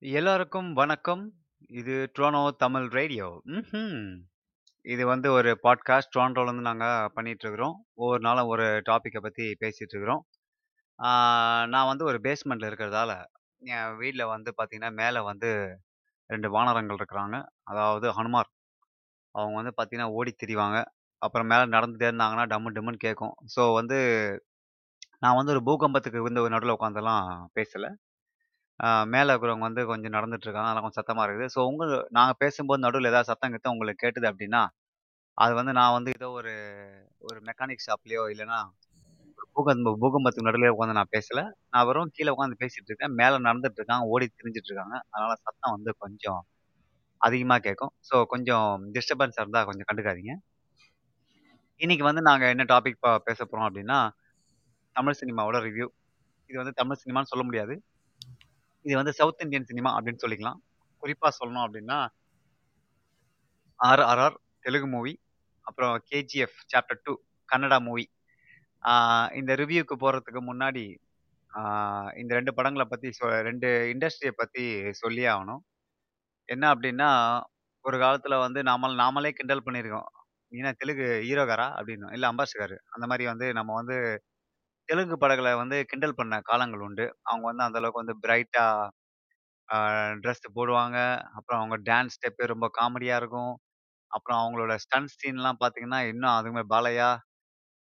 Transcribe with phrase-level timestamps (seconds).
[0.00, 1.32] எல்லாருக்கும் வணக்கம்.
[1.68, 3.40] இது ட்ரோனோ தமிழ் ரேடியோ.
[3.44, 4.14] ம்
[4.82, 7.74] இது வந்து ஒரு பாட்காஸ்ட் டொரன்டோலருந்து நாங்கள் பண்ணிட்டுருக்கிறோம்.
[7.94, 10.20] ஒவ்வொரு நாளும் ஒரு டாப்பிக்கை பற்றி பேசிட்டுருக்கிறோம்.
[11.66, 13.24] நான் வந்து ஒரு பேஸ்மெண்ட்ல இருக்கிறதால,
[13.58, 15.78] என் வீட்டில் வந்து பார்த்தீங்கன்னா, மேலே வந்து
[16.26, 17.42] ரெண்டு வானரங்கள் இருக்கிறாங்க.
[17.62, 18.50] அதாவது ஹனுமார்.
[19.30, 20.84] அவங்க வந்து பார்த்தீங்கன்னா, ஓடி திரிவாங்க.
[21.18, 23.34] அப்புறம் மேலே நடந்துட்டே இருந்தாங்கன்னா, டம்மு டம்முன்னு கேட்கும்.
[23.56, 23.98] ஸோ வந்து
[25.18, 27.90] நான் வந்து ஒரு பூகம்பத்துக்கு வந்து நடுவில் உட்காந்துலாம் பேசலை
[29.12, 30.82] மேலே இருக்கிறவங்க வந்து கொஞ்சம் நடந்துட்டுருக்காங்க இருக்காங்க.
[30.84, 31.52] கொஞ்சம் சத்தமாக இருக்குது.
[31.54, 34.62] ஸோ உங்கள் நாங்கள் பேசும்போது நடுவில் ஏதாவது சத்தம் கித்தம் உங்களுக்கு கேட்டுது அப்படின்னா
[35.38, 36.52] அது வந்து நான் வந்து ஏதோ ஒரு
[37.22, 38.58] ஒரு மெக்கானிக் ஷாப்லேயோ இல்லைன்னா
[39.38, 43.14] ஒரு பூகம்ப பூகம்பத்துக்கு நடுவில் உட்காந்து நான் பேசலை நான் வெறும் கீழே உட்காந்து பேசிகிட்டு இருக்கேன்.
[43.20, 44.06] மேலே நடந்துட்டு இருக்காங்க.
[44.14, 44.96] ஓடி திரிஞ்சிட்டு இருக்காங்க.
[45.12, 46.40] அதனால் சத்தம் வந்து கொஞ்சம்
[47.20, 47.92] அதிகமாக கேட்கும்.
[48.08, 50.34] ஸோ கொஞ்சம் டிஸ்டர்பன்ஸா இருந்தால் கொஞ்சம் கண்டுக்காதீங்க.
[51.80, 53.98] இன்னைக்கு வந்து நாங்கள் என்ன டாபிக் பேச போகிறோம் அப்படின்னா
[54.96, 55.86] தமிழ் சினிமாவோட ரிவ்யூ.
[56.50, 57.74] இது வந்து தமிழ் சினிமான்னு சொல்ல முடியாது.
[58.84, 60.58] இது வந்து சவுத் இந்தியன் சினிமா அப்படின்னு சொல்லிக்கலாம்.
[61.02, 61.98] குறிப்பாக சொல்லணும் அப்படின்னா
[63.80, 65.12] ஆர்ஆர்ஆர் தெலுங்கு மூவி.
[65.66, 67.12] அப்புறம் KGF chapter two
[67.48, 68.04] Kannada movie.
[69.38, 70.84] இந்த ரிவ்யூக்கு போகிறதுக்கு முன்னாடி,
[72.20, 75.62] இந்த ரெண்டு படங்களை பற்றி சொ ரெண்டு இண்டஸ்ட்ரியை பற்றி சொல்லியே ஆகணும்
[76.48, 77.10] என்ன அப்படின்னா
[77.84, 80.08] ஒரு காலத்தில் வந்து நாம நாமளே கிண்டல் பண்ணியிருக்கோம்.
[80.52, 82.12] "நீ தெலுங்கு ஹீரோகாரா?" அப்டின்னோம்.
[82.14, 82.74] இல்லை அம்பாசிடர்.
[82.94, 83.96] அந்த மாதிரி வந்து நம்ம வந்து
[84.88, 87.06] தெலுங்கு படங்கள வந்து கிண்டல் பண்ண காலங்கள் உண்டு.
[87.24, 88.66] அவங்க வந்து அந்த அளவுக்கு வந்து பிரைட்டா
[89.68, 89.76] ஆ
[90.22, 90.98] ட்ரெஸ் போடுவாங்க.
[91.36, 93.52] அப்புறம் அவங்க டான்ஸ் ஸ்டெப்பே ரொம்ப காமெடியா இருக்கும்.
[94.10, 97.10] அப்புறம் அவங்களோட ஸ்டன்ட் சீன்லாம் பார்த்தீங்கன்னா, இன்னும் அதுவுமே பாலையா,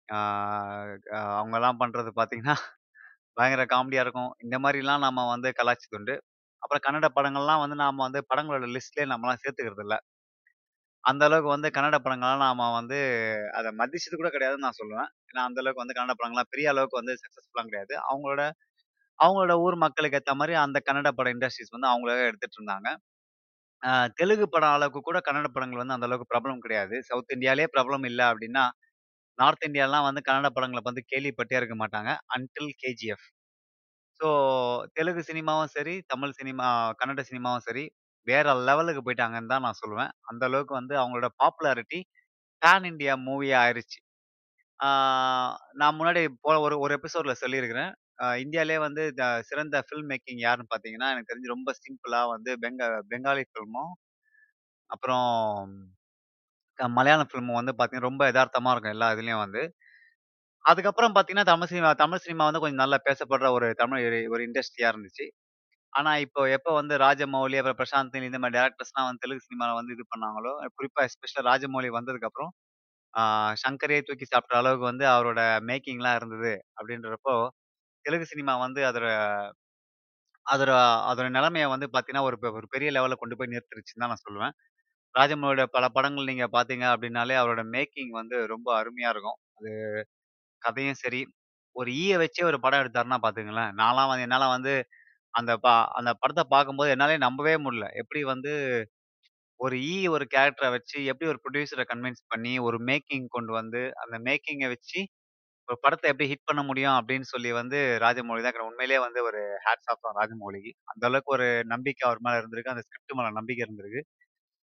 [0.09, 0.19] ஆ
[1.13, 2.57] அ அவங்கலாம் பண்றது பார்த்தீங்கன்னா,
[3.37, 4.33] பயங்கர காமெடியா இருக்கும்.
[4.45, 6.17] இந்த மாரிலாம் நாம வந்து கலாய்ச்சதுண்டு.
[6.63, 9.97] அப்புறம் கன்னட படங்கள்லாம் வந்து நாம வந்து படங்களோட லிஸ்ட்லயே நம்மலாம் சேர்த்துக்கிறதில்ல.
[11.07, 12.99] அந்த அளவுக்கு வந்து கன்னட படங்கள்லாம் நாம வந்து
[13.59, 15.11] அத மதிச்சது கூட கிடையாதுன்னு நான் சொல்லுவேன்.
[15.29, 17.95] ஏன்னா, அந்த அளவுக்கு வந்து கன்னட படங்கள்லாம் பெரிய அளவுக்கு வந்து சக்சஸ்ஃபுல்லாம் கிடையாது.
[18.09, 18.43] அவங்களோட
[19.19, 22.89] அவங்களோட ஊர் மக்களுக்கு ஏத்த மாரி அந்த கன்னட பட இண்டஸ்ட்ரீஸ் வந்து அவங்களாவே எடுத்துட்டு இருந்தாங்க.
[23.83, 26.97] அ தெலுங்கு படம் அளவுக்கு கூட கன்னட படங்கள் வந்து அந்த அளவுக்கு பிரபலம் கிடையாது.
[27.09, 28.65] சவுத் இந்தியாலயே பிரபலம் இல்ல அப்படின்னா
[29.39, 32.11] நார்த் இந்தியாலாம் வந்து கன்னட படங்கள வந்து கேள்விப்பட்டே இருக்க மாட்டாங்க.
[32.35, 33.27] Until KGF.
[34.21, 34.29] ஸோ
[34.97, 36.69] தெலுங்கு சினிமாவும் சரி, தமிழ் சினிமா
[37.01, 37.85] கன்னட சினிமாவும் சரி,
[38.27, 40.13] வேற லெவலுக்கு போயிட்டாங்கன்னு தான் நான் சொல்லுவேன்.
[40.27, 42.01] அந்த அளவுக்கு வந்து அவங்களோட பாப்புலாரிட்டி
[42.63, 43.99] பேன் இண்டியா மூவியா ஆயிருச்சு.
[44.81, 44.89] ஆ
[45.77, 47.93] நான் முன்னாடி போன ஒரு ஒரு எபிசோட்ல சொல்லியிருக்கிறேன்.
[48.23, 52.83] அ இந்தியாலயே வந்து த சிறந்த ஃபில்ம் மேக்கிங் யாருன்னு பார்த்தீங்கன்னா, எனக்கு தெரிஞ்சு ரொம்ப சிம்பிளா வந்து பெங்க
[53.11, 53.93] பெங்காலி ஃபில்மும்,
[54.91, 55.29] அப்புறம்
[56.79, 59.63] க மலையாளம் ஃபில்மும் வந்து பார்த்தீங்கன்னா, ரொம்ப எதார்த்தமா இருக்கும் எல்லா இதுலயும் வந்து.
[60.65, 64.91] அதுக்கப்புறம் பார்த்தீங்கன்னா, தமிழ் சினிமா தமிழ் சினிமா வந்து கொஞ்சம் நல்லா பேசப்படுற ஒரு தமிழ் ஒரு ஒரு இண்டஸ்ட்ரியா
[64.93, 65.27] இருந்துச்சு.
[65.97, 70.05] ஆனா, இப்போ எப்போ வந்து ராஜமௌலி, அப்புறம் பிரசாந்த் இந்த மாரி டைரக்டர்ஸ்லாம் வந்து தெலுங்கு சினிமால வந்து இது
[70.13, 72.51] பண்ணாங்களோ, குறிப்பா எஸ்பெஷலா ராஜமௌலி வந்ததுக்கப்புறம்,
[73.15, 73.23] ஆ
[73.63, 76.53] சங்கரே தூக்கி சாப்பிட்ட அளவுக்கு வந்து அவரோட மேக்கிங்லாம் இருந்தது.
[76.79, 77.37] அப்படின்றப்போ,
[78.05, 79.09] தெலுங்கு சினிமா வந்து அதோட
[80.47, 80.73] அதோட
[81.11, 84.55] அதோட நிலைமைய வந்து பார்த்தீங்கன்னா, ஒரு பெ ஒரு பெரிய லெவல்ல கொண்டு போய் நிறுத்திருச்சுன்னு தான் நான் சொல்லுவேன்.
[85.15, 89.39] ராஜமௌலியோட பல படங்கள் நீங்க பார்த்தீங்க அப்படின்னாலே, அவரோட மேக்கிங் வந்து ரொம்ப அருமையா இருக்கும்.
[89.59, 89.71] அது
[90.63, 91.21] கதையும் சரி,
[91.77, 93.73] ஒரு ஈய வச்சே ஒரு படம் எடுத்தாருன்னா பார்த்துக்கங்களேன்.
[93.81, 94.73] நான்லாம் வந்து என்னால வந்து
[95.37, 97.87] அந்த பா அந்த படத்த பார்க்கும்போது என்னாலயே நம்பவே முடியல.
[98.03, 98.53] எப்படி வந்து
[99.61, 104.17] ஒரு ஈ ஒரு கேரக்டர வச்சு எப்படி ஒரு புரொடியூசர கன்வின்ஸ் பண்ணி, ஒரு மேக்கிங் கொண்டு வந்து, அந்த
[104.27, 105.01] மேக்கிங்க வச்சு
[105.69, 109.91] ஒரு படத்த எப்படி ஹிட் பண்ண முடியும் அப்படின்னு சொல்லி வந்து ராஜமௌழி தான் உண்மையிலேயே வந்து ஒரு ஹேட்ஸ்
[109.93, 110.73] ஆஃப் தான் ராஜமௌலிக்கு.
[110.93, 112.75] அந்த அளவுக்கு ஒரு நம்பிக்கை அவர் மேல இருந்திருக்கு.
[112.75, 114.03] அந்த ஸ்கிரிப்ட் மேல நம்பிக்கை இருந்திருக்கு.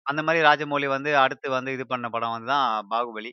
[0.06, 3.32] அந்த மாரி ராஜமௌழி வந்து அடுத்து வந்து இது பண்ண படம் வந்து தான் பாகுபலி.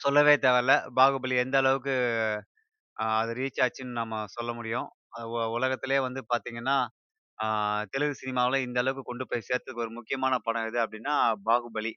[0.00, 0.72] சொல்லவே தேவையில்ல.
[0.98, 1.94] பாகுபலி எந்த அளவுக்கு
[2.96, 4.88] அ அது ரீச் ஆச்சுன்னு நம்ம சொல்ல முடியும்.
[5.12, 6.76] அது உ உலகத்திலேயே வந்து பார்த்தீங்கன்னா,
[7.38, 7.46] ஆ
[7.92, 11.14] தெலுங்கு சினிமாவுல இந்த அளவுக்கு கொண்டு போய் சேர்த்ததுக்கு ஒரு முக்கியமான படம் எது அப்படின்னா
[11.48, 11.92] பாகுபலி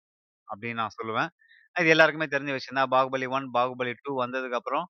[0.47, 1.29] அப்படின்னு நான் சொல்லுவேன்.
[1.75, 2.91] இது எல்லாருக்குமே தெரிஞ்ச விஷயம் தான்.
[2.95, 4.85] பாகுபலி 1, பாகுபலி 2 வந்ததுக்கப்புறம்,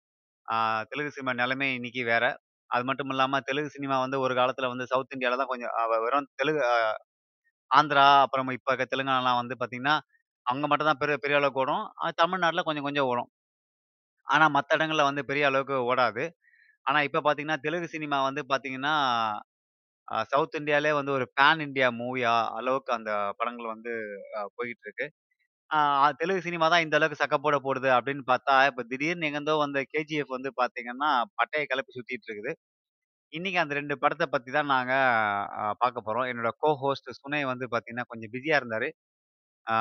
[0.47, 0.55] ஆ
[0.91, 2.25] தெலுங்கு சினிமா நிலைமை இன்னைக்கு வேற.
[2.69, 6.29] அது மட்டும் இல்லாம தெலுங்கு சினிமா வந்து ஒரு காலத்தில் வந்து சவுத் இந்தியால தான் கொஞ்சம் அ வெறும்
[6.41, 6.75] தெலுங்கு அ
[7.71, 9.95] ஆந்திரா, அப்புறம் இப்ப இருக்க தெலுங்கானாலாம் வந்து பார்த்தீங்கன்னா,
[10.45, 11.85] அங்க மட்டும் தான் பெரிய பெரிய அளவுக்கு ஓடும்.
[11.99, 12.09] அ
[12.65, 13.29] கொஞ்சம் கொஞ்சம் ஓடும்.
[14.27, 16.23] ஆனா மத்த இடங்கள்ல வந்து பெரிய அளவுக்கு ஓடாது.
[16.87, 18.95] ஆனா இப்ப பார்த்தீங்கன்னா, தெலுங்கு சினிமா வந்து பார்த்தீங்கன்னா,
[20.07, 23.93] அ சவுத் இந்தியாலே வந்து ஒரு பேன் இண்டியா மூவியா அளவுக்கு அந்த படங்கள் வந்து
[24.37, 25.05] அ போயிட்டு இருக்கு.
[25.71, 25.79] ஆ
[26.19, 30.51] தெலுங்கு சினிமா தான் இந்த அளவுக்கு சக்கப்போட போடுது அப்படின்னு பார்த்தா, இப்ப திடீர்னு எங்கேருந்தோ வந்த கேஜிஎஃப் வந்து
[30.59, 31.09] பார்த்தீங்கன்னா,
[31.39, 32.53] பட்டைய கிளப்பி சுத்திட்டு இருக்குது.
[33.33, 34.93] இன்னைக்கு அந்த 2 படத்த பத்தி தான் நாங்க
[35.59, 36.27] அ பார்க்க போறோம்.
[36.31, 38.89] என்னோட கோ ஹோஸ்ட் சுனை வந்து பார்த்தீங்கன்னா, கொஞ்சம் பிஸியா இருந்தாரு.
[39.67, 39.75] ஆ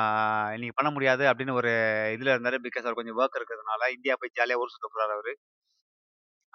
[0.55, 1.71] இன்னைக்கு பண்ண முடியாது அப்படின்னு ஒரு
[2.15, 2.59] இதுல இருந்தாரு.
[2.65, 5.33] பிகாஸ் அவர் கொஞ்சம் வொர்க் இருக்கிறதுனால, இந்தியா போய் ஜாலியா ஊர் சுத்த போறாரு அவரு.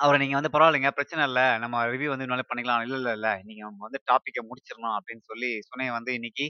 [0.00, 0.91] அவரை நீங்க வந்து பரவாயில்லைங்க.
[0.91, 1.41] பிரச்சனை இல்ல.
[1.58, 2.82] நம்ம ரிவ்யூ வந்து இன்னொரு நாள் பண்ணிக்கலாம்.
[2.82, 3.29] இல்ல, இல்ல, இல்ல.
[3.38, 6.47] இன்னைக்கு நம்ம வந்து டாபிக்க முடிச்சிரணும் அப்படின்னு சொல்லி சுனைய வந்து இன்னைக்கு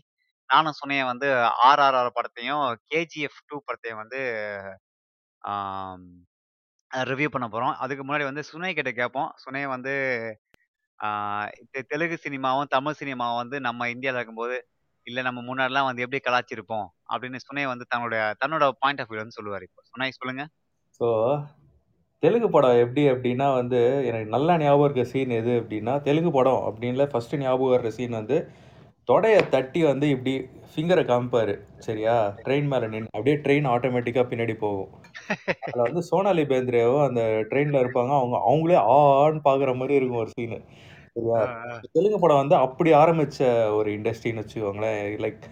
[0.51, 1.29] நானும் சுனையும் வந்து
[1.67, 4.21] ஆர்ஆர்ஆர் படத்தையும், கேஜிஎஃப் 2 படத்தையும் வந்து
[5.45, 6.07] ஆம்
[6.91, 7.75] ரிவ்யூ பண்ண போறோம்.
[7.77, 9.33] அதுக்கு முன்னாடி வந்து சுனை கிட்ட கேட்போம்.
[9.37, 9.95] சுனை வந்து
[10.99, 14.57] ஆஹ் தெ- தெலுங்கு சினிமாவும் தமிழ் சினிமாவும் வந்து நம்ம இந்தியால இருக்கும்போது
[15.07, 19.37] இல்ல நம்ம முன்னாடிலாம் வந்து எப்படி கலாச்சிருப்போம் அப்படின்னு சுனை வந்து தன்னுடைய தன்னோட பாயிண்ட் ஆஃப் வியூ வந்து
[19.39, 20.45] சொல்லுவாரு இப்போ சுனை சொல்லுங்க
[21.01, 21.07] ஸோ
[22.23, 23.79] தெலுங்கு படம் எப்படி அப்படின்னா வந்து
[24.09, 28.37] எனக்கு நல்லா ஞாபகம் இருக்க சீன் எது அப்படின்னா தெலுங்கு படம் அப்படின்ல ஃபர்ஸ்ட் ஞாபகம் வர்ற சீன் வந்து
[29.09, 30.33] தொடைய தட்டி வந்து இப்படி
[30.73, 31.55] ஃபிங்கரை காமிப்பாரு.
[31.79, 32.17] சரியா?
[32.45, 34.91] ட்ரெயின் மேலே நின்று அப்படியே ட்ரெயின் ஆட்டோமேட்டிக்காக பின்னாடி போகும்.
[35.65, 40.59] அதில் வந்து சோனாலி பேந்திரேவும் அந்த ட்ரெயினில் இருப்பாங்க அவங்க அவங்களே ஆன்னு பார்க்குற மாதிரி இருக்கும் ஒரு சீனு
[41.17, 41.41] சரியா?
[41.93, 43.41] தெலுங்கு படம் வந்து அப்படி ஆரம்பிச்ச
[43.79, 45.03] ஒரு இண்டஸ்ட்ரின்னு வச்சுக்கோங்களேன்.
[45.25, 45.43] லைக்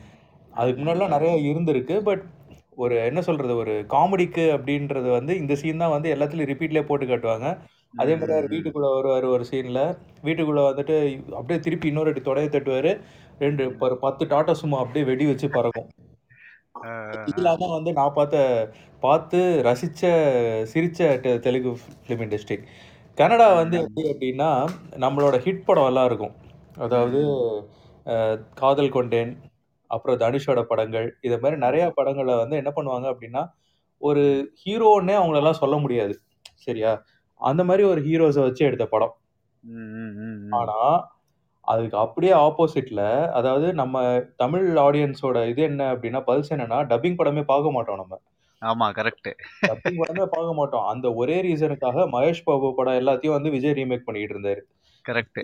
[0.53, 2.23] அதுக்கு முன்னாடிலாம் நிறைய இருந்திருக்கு பட்
[2.83, 7.49] ஒரு என்ன சொல்றது ஒரு காமெடிக்கு அப்படின்றது வந்து இந்த சீன் தான் வந்து எல்லாத்துலயும் ரிப்பீட்லயே போட்டு காட்டுவாங்க.
[8.01, 9.81] அதே மாதிரி அவர் வீட்டுக்குள்ள வருவார் ஒரு சீன்ல
[10.27, 10.97] வீட்டுக்குள்ள வந்துட்டு
[11.39, 12.93] அப்படியே திருப்பி இன்னொரு வாட்டி தொடைய தட்டுவாரு.
[13.45, 15.89] ரெண்டு ஒரு பத்து டாட்டா சும்மா அப்படியே வெடி வச்சு பறக்கும்.
[17.31, 18.37] இதெல்லாம் தான் வந்து நான் பார்த்த
[19.05, 19.39] பார்த்து
[19.69, 20.03] ரசிச்ச
[20.73, 21.09] சிரிச்ச
[21.47, 21.73] தெலுங்கு
[22.03, 22.59] ஃபிலிம் இண்டஸ்ட்ரி
[23.19, 24.51] கனடா வந்து எப்படி அப்படின்னா
[25.05, 26.35] நம்மளோட ஹிட் படம் எல்லாம் இருக்கும்.
[26.85, 27.21] அதாவது
[28.61, 29.33] காதல் கொண்டேன்
[29.95, 33.43] அப்புறம் தனுஷோட படங்கள் இதை மாதிரி நிறைய படங்களை வந்து என்ன பண்ணுவாங்க அப்படின்னா
[34.03, 34.25] ஒரு
[34.63, 36.15] ஹீரோன்னே அவங்களெல்லாம் சொல்ல முடியாது.
[36.67, 36.93] சரியா?
[37.41, 39.15] அந்த மாதிரி ஒரு ஹீரோஸை வச்சு எடுத்த படம்.
[40.51, 40.77] ஆனா
[41.69, 43.03] அதுக்கு அப்படியே ஆப்போசிட்ல
[43.39, 44.05] அதாவது நம்ம
[44.37, 48.15] தமிழ் ஆடியன்ஸோட இது என்ன அப்படின்னா பல்ஸ் என்னன்னா டப்பிங் படமே பார்க்க மாட்டோம் நம்ம.
[48.63, 49.29] ஆமா கரெக்ட்
[49.67, 50.87] டப்பிங் படமே பார்க்க மாட்டோம்.
[50.93, 54.63] அந்த ஒரே ரீசனுக்காக மகேஷ் பாபு படம் எல்லாத்தையும் வந்து விஜய் ரீமேக் பண்ணிட்டு இருந்தாரு.
[55.05, 55.39] கரெக்ட்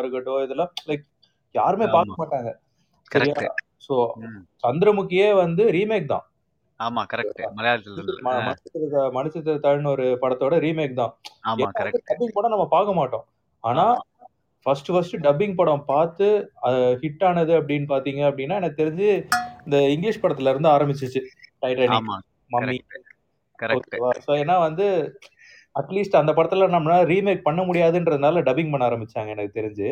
[0.00, 1.04] இருக்கட்டும் இதெல்லாம் லைக்
[1.52, 1.86] யாருமே.
[1.86, 2.50] பார்க்க மாட்டாங்க.
[3.88, 3.94] சோ
[4.66, 6.24] சந்திரமுகியே வந்து ரீமேக் தான்.
[6.80, 8.12] ஆமா கரெக்ட் மலையாளத்துல இருந்து.
[8.22, 11.12] ம- மணிச்சித்திர மணிச்சித்திரத்தாழ்னு ஒரு படத்தோட ரீமேக் தான்.
[11.48, 13.24] ஆமா கரெக்ட் டப்பிங் படம் நம்ம பார்க்க மாட்டோம்.
[13.64, 13.84] ஆனா
[14.62, 16.52] ஃபர்ஸ்ட் ஃபர்ஸ்ட் டப்பிங் படம் பார்த்து
[17.02, 19.08] ஹிட் ஆனது அப்படின்னு பாத்தீங்க அப்படின்னா எனக்கு தெரிஞ்சு
[19.64, 21.20] இந்த இங்கிலீஷ் படத்துல இருந்து ஆரம்பிச்சிச்சு.
[21.62, 22.06] டைட்டானிக்
[22.52, 22.78] மம்மி
[24.26, 24.86] ஏன்னா வந்து
[25.74, 29.88] அட்லீஸ்ட் அந்த படத்துல நம்மளால ரீமேக் பண்ண முடியாதுன்றதுனால டப்பிங் பண்ண ஆரம்பிச்சாங்க எனக்கு தெரிஞ்சு.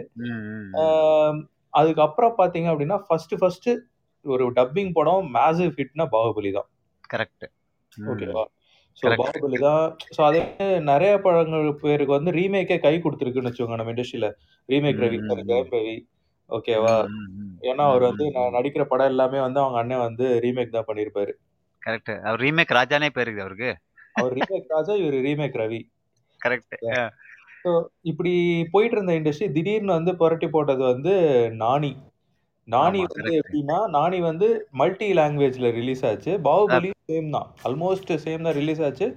[1.75, 3.71] அதுக்கப்புறம் பாத்தீங்க அப்படின்னா ஃபர்ஸ்ட் ஃபர்ஸ்ட்
[4.25, 6.69] ஒரு டப்பிங் படம் மேசிவ் ஹிட்னா பாகுபலி தான்.
[7.11, 7.47] கரெக்ட்
[7.97, 8.44] ஓகேவா
[8.97, 9.06] ஸோ.
[9.21, 9.85] பாகுபலி தான்.
[10.17, 10.41] ஸோ அதே
[10.81, 14.29] நிறைய படங்கள் பேருக்கு வந்து ரீமேக்கே கை கொடுத்துருக்குன்னு வச்சுக்கோங்க நம்ம இண்டஸ்ட்ரியில.
[14.69, 15.19] ரீமேக் ரவி
[15.50, 15.97] ஜெயம் ரவி
[16.50, 16.94] ஓகேவா
[17.62, 21.32] ஏன்னா அவர் வந்து ந- நடிக்கிற படம் எல்லாமே வந்து அவங்க அண்ணன் வந்து ரீமேக் தான் பண்ணியிருப்பாரு.
[21.82, 23.71] கரெக்ட் அவர் ரீமேக் ராஜானே பேர் இருக்குது அவருக்கு.
[24.17, 25.81] அவர் ரீமேக் ராஜா இவர் ரீமேக் ரவி.
[26.41, 26.77] கரெக்ட்
[27.65, 27.71] ஸோ
[28.11, 28.33] இப்படி
[28.73, 31.12] போயிட்டு இருந்த இண்டஸ்ட்ரி திடீர்னு வந்து புரட்டி போட்டது வந்து
[31.61, 31.91] நானி.
[32.69, 33.33] நானி ஆமா, வந்து.
[33.39, 34.49] எப்படின்னா நானி வந்து
[34.81, 36.33] மல்டி லாங்குவேஜ்ல ரிலீஸ் ஆச்சு.
[36.47, 37.49] பாகுபலி சேம் தான்.
[37.65, 39.09] ஆல்மோஸ்ட் சேம் தான் ரிலீஸ் ஆச்சு.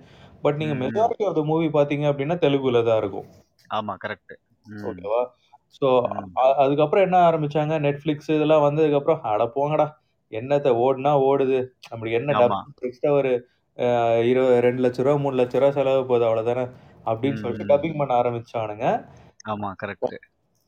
[0.44, 0.75] பட் நீங்க.
[0.84, 3.28] மெஜாரிட்டி ஆஃப் த மூவி பாத்தீங்க அப்படின்னா தெலுங்குல தான் இருக்கும்.
[3.69, 4.34] ஆமா கரெக்ட்
[4.86, 5.22] ஓகேவா?
[5.78, 5.88] ஸோ.
[6.63, 7.74] அதுக்கப்புறம் என்ன ஆரம்பிச்சாங்க?
[7.86, 9.88] நெட்ஃபிளிக்ஸ் இதெல்லாம் வந்ததுக்கப்புறம் அட போங்கடா.
[10.31, 11.60] என்னத்த ஓடுனா ஓடுது.
[11.89, 12.31] நம்மளுக்கு என்ன
[12.88, 13.31] எக்ஸ்ட்ரா ஒரு
[14.24, 16.66] இருபது ரெண்டு லட்ச ரூபா மூணு லட்ச ரூபா செலவு போகுது அவ்வளவுதானே?
[17.06, 17.72] அப்படின்னு சொல்லிட்டு ம்.
[17.72, 18.86] டப்பிங் பண்ண ஆரம்பிச்சானுங்க.
[19.48, 20.16] ஆமா கரெக்ட்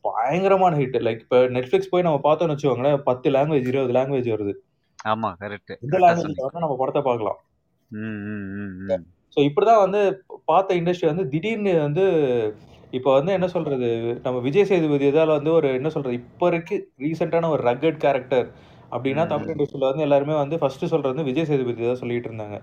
[0.04, 4.52] பயங்கரமான ஹிட் லைக் இப்போ நெட்ஃபிளிக்ஸ் போய் நம்ம பார்த்தோம்னு வச்சுக்கோங்களேன் பத்து லாங்குவேஜ் இருபது லாங்குவேஜ் வருது.
[5.04, 7.38] ஆமா கரெக்ட் இந்த லாங்குவேஜ் வந்து நம்ம படத்தை பார்க்கலாம்.
[7.90, 9.04] ம் ம் ம் ம்.
[9.36, 10.00] ஸோ இப்படிதான் வந்து
[10.44, 12.04] பார்த்த இண்டஸ்ட்ரி வந்து திடீர்னு வந்து
[12.90, 13.88] இப்போ வந்து என்ன சொல்றது?
[14.22, 16.14] நம்ம விஜய் சேதுபதி இதால வந்து ஒரு என்ன சொல்றது?
[16.14, 18.46] இப்போ இருக்கு ரீசெண்டான ஒரு ரக்கட் கேரக்டர்
[18.96, 19.22] அப்படின்னா.
[19.32, 22.56] தமிழ் இண்டஸ்ட்ரியில வந்து எல்லாருமே வந்து ஃபர்ஸ்ட் சொல்றது வந்து விஜய் சேதுபதி தான் சொல்லிட்டு இருந்தாங்க.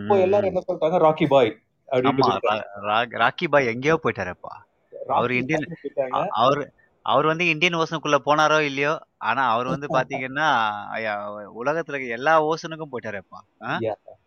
[0.00, 0.50] இப்போ எல்லாரும்.
[0.52, 0.98] என்ன சொல்றாங்க?
[1.06, 1.50] ராக்கி பாய்
[1.88, 2.36] அப்படின்னு
[3.22, 4.52] ராக்கி பாய் எங்கேயோ போயிட்டாருப்பா.
[5.16, 5.66] அவர் இந்தியன்
[6.42, 6.62] அவர்
[7.04, 8.92] அவர் வந்து இந்தியன் ஓசனுக்குள்ள போனாரோ இல்லையோ
[9.28, 10.48] ஆனா அவர் வந்து பாத்தீங்கன்னா
[11.60, 13.38] உலகத்துல இருக்க எல்லா ஓசனுக்கும் போயிட்டாருப்பா?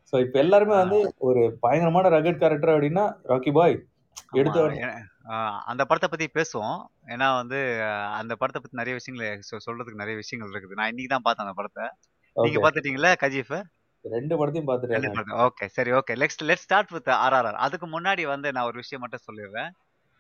[0.10, 0.98] ஸோ இப்போ எல்லாருமே வந்து
[1.28, 3.76] ஒரு பயங்கரமான ரகட் கேரக்டர் அப்படின்னா ராக்கி பாய்
[4.40, 4.66] எடுத்த
[5.72, 6.80] அந்த படத்தை பத்தி பேசுவோம்.
[7.14, 7.60] ஏன்னா வந்து
[8.20, 10.78] அந்த படத்தை பத்தி நிறைய விஷயங்கள் சொல்றதுக்கு நிறைய விஷயங்கள் இருக்குது.
[10.80, 11.86] நான் இன்னைக்கு தான் பார்த்தேன் அந்த படத்தை.
[12.36, 12.66] நீங்க ஓகே.
[12.66, 13.56] பாத்துட்டீங்களா கஜீஃப்?
[14.06, 16.16] ரெண்டு படத்தையும் பார்த்துட்டேன் ஓகே சரி okay.
[16.24, 19.72] Next let start with RRR அதுக்கு முன்னாடி வந்து நான் ஒரு விஷயம் மட்டும் சொல்லிடுறேன்.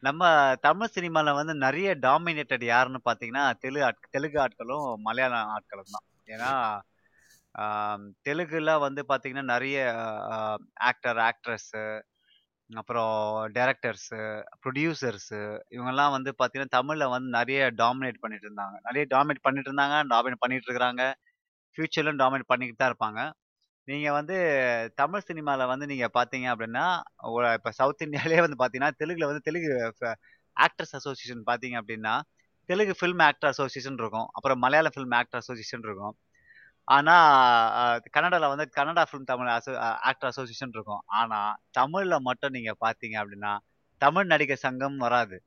[0.03, 0.31] நம்ம
[0.67, 6.05] தமிழ் சினிமால வந்து நிறைய டாமினேட்டட் யாருன்னு பாத்தீங்கன்னா தெலுங்கு ஆட் தெலுங்கு ஆட்களும் மலையாள ஆட்களும் தான்.
[6.33, 6.51] ஏன்னா
[8.27, 9.77] தெலுங்குல வந்து பாத்தீங்கன்னா நிறைய
[10.89, 11.71] ஆக்டர் ஆக்ட்ரஸ்
[12.69, 13.13] அப்புறம்
[13.57, 14.19] டேரக்டர்ஸு
[14.63, 15.39] ப்ரொடியூசர்ஸு
[15.75, 18.75] இவங்கெல்லாம் வந்து பார்த்தீங்கன்னா தமிழ்ல வந்து நிறைய டாமினேட் பண்ணிட்டு இருந்தாங்க.
[18.87, 21.03] நிறைய டாமினேட் பண்ணிட்டு இருந்தாங்க டாமினேட் பண்ணிட்டு இருக்காங்க
[21.77, 23.21] ஃபியூச்சர்லும் டாமினேட் பண்ணிக்கிட்டு தான் இருப்பாங்க.
[23.87, 24.35] நீங்க வந்து
[24.95, 26.85] தமிழ் சினிமால வந்து நீங்க பார்த்தீங்க அப்படின்னா
[27.29, 29.73] ஒரு இப்ப சவுத் இந்தியாலே வந்து பார்த்தீங்கன்னா, தெலுங்குல வந்து தெலுங்கு
[30.57, 32.15] ஆக்டர்ஸ் அசோசியேஷன் பார்த்தீங்க அப்படின்னா
[32.69, 34.27] தெலுங்கு ஃபில்ம் ஆக்டர் அசோசியேஷன் இருக்கும்.
[34.33, 36.13] அப்புறம் மலையாள ஃபில்ம் ஆக்டர் அசோசியேஷன் இருக்கும்.
[36.87, 37.13] ஆனா
[37.81, 39.49] அஹ், கன்னடால வந்து Kannada film Tamil
[40.09, 41.03] actor association இருக்கும்.
[41.19, 41.39] ஆனா
[41.79, 43.53] தமிழ்ல மட்டும் நீங்க பாத்தீங்க அப்படின்னா
[44.01, 45.37] தமிழ் நடிகர் சங்கம் வராது.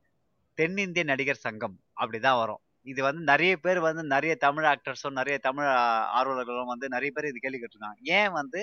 [0.58, 2.60] தென்னிந்திய நடிகர் சங்கம் அப்படிதான் வரும்.
[2.86, 5.68] இது வந்து நிறைய பேர் வந்து நிறைய தமிழ் ஆக்டர்ஸும் நிறைய தமிழ்
[6.18, 7.98] ஆர்வலர்களும் வந்து நிறைய பேர் இது கேள்வி கேட்டிருக்காங்க.
[8.18, 8.60] ஏன் வந்து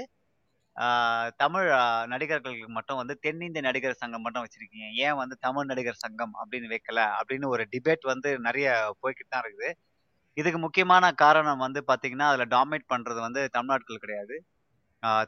[1.39, 1.67] தமிழ்
[2.13, 4.87] நடிகர்களுக்கு மட்டும் வந்து தென்னிந்திய நடிகர் சங்கம் மட்டும் வச்சிருக்கீங்க?
[5.05, 7.01] ஏன் வந்து தமிழ் நடிகர் சங்கம் அப்படின்னு வைக்கல?
[7.19, 8.67] அப்படின்னு ஒரு டிபேட் வந்து நிறைய
[9.01, 9.69] போய்கிட்டு தான் இருக்குது.
[10.37, 14.35] இதுக்கு முக்கியமான காரணம் வந்து பார்த்தீங்கன்னா அதில் டாமினேட் பண்ணுறது வந்து தமிழ்நாட்கள் கிடையாது.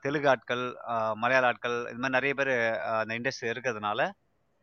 [0.02, 0.64] தெலுங்கு ஆட்கள்
[1.14, 2.52] மலையாள ஆட்கள் இது மாதிரி நிறைய பேர்
[3.02, 4.02] அந்த இண்டஸ்ட்ரி இருக்கிறதுனால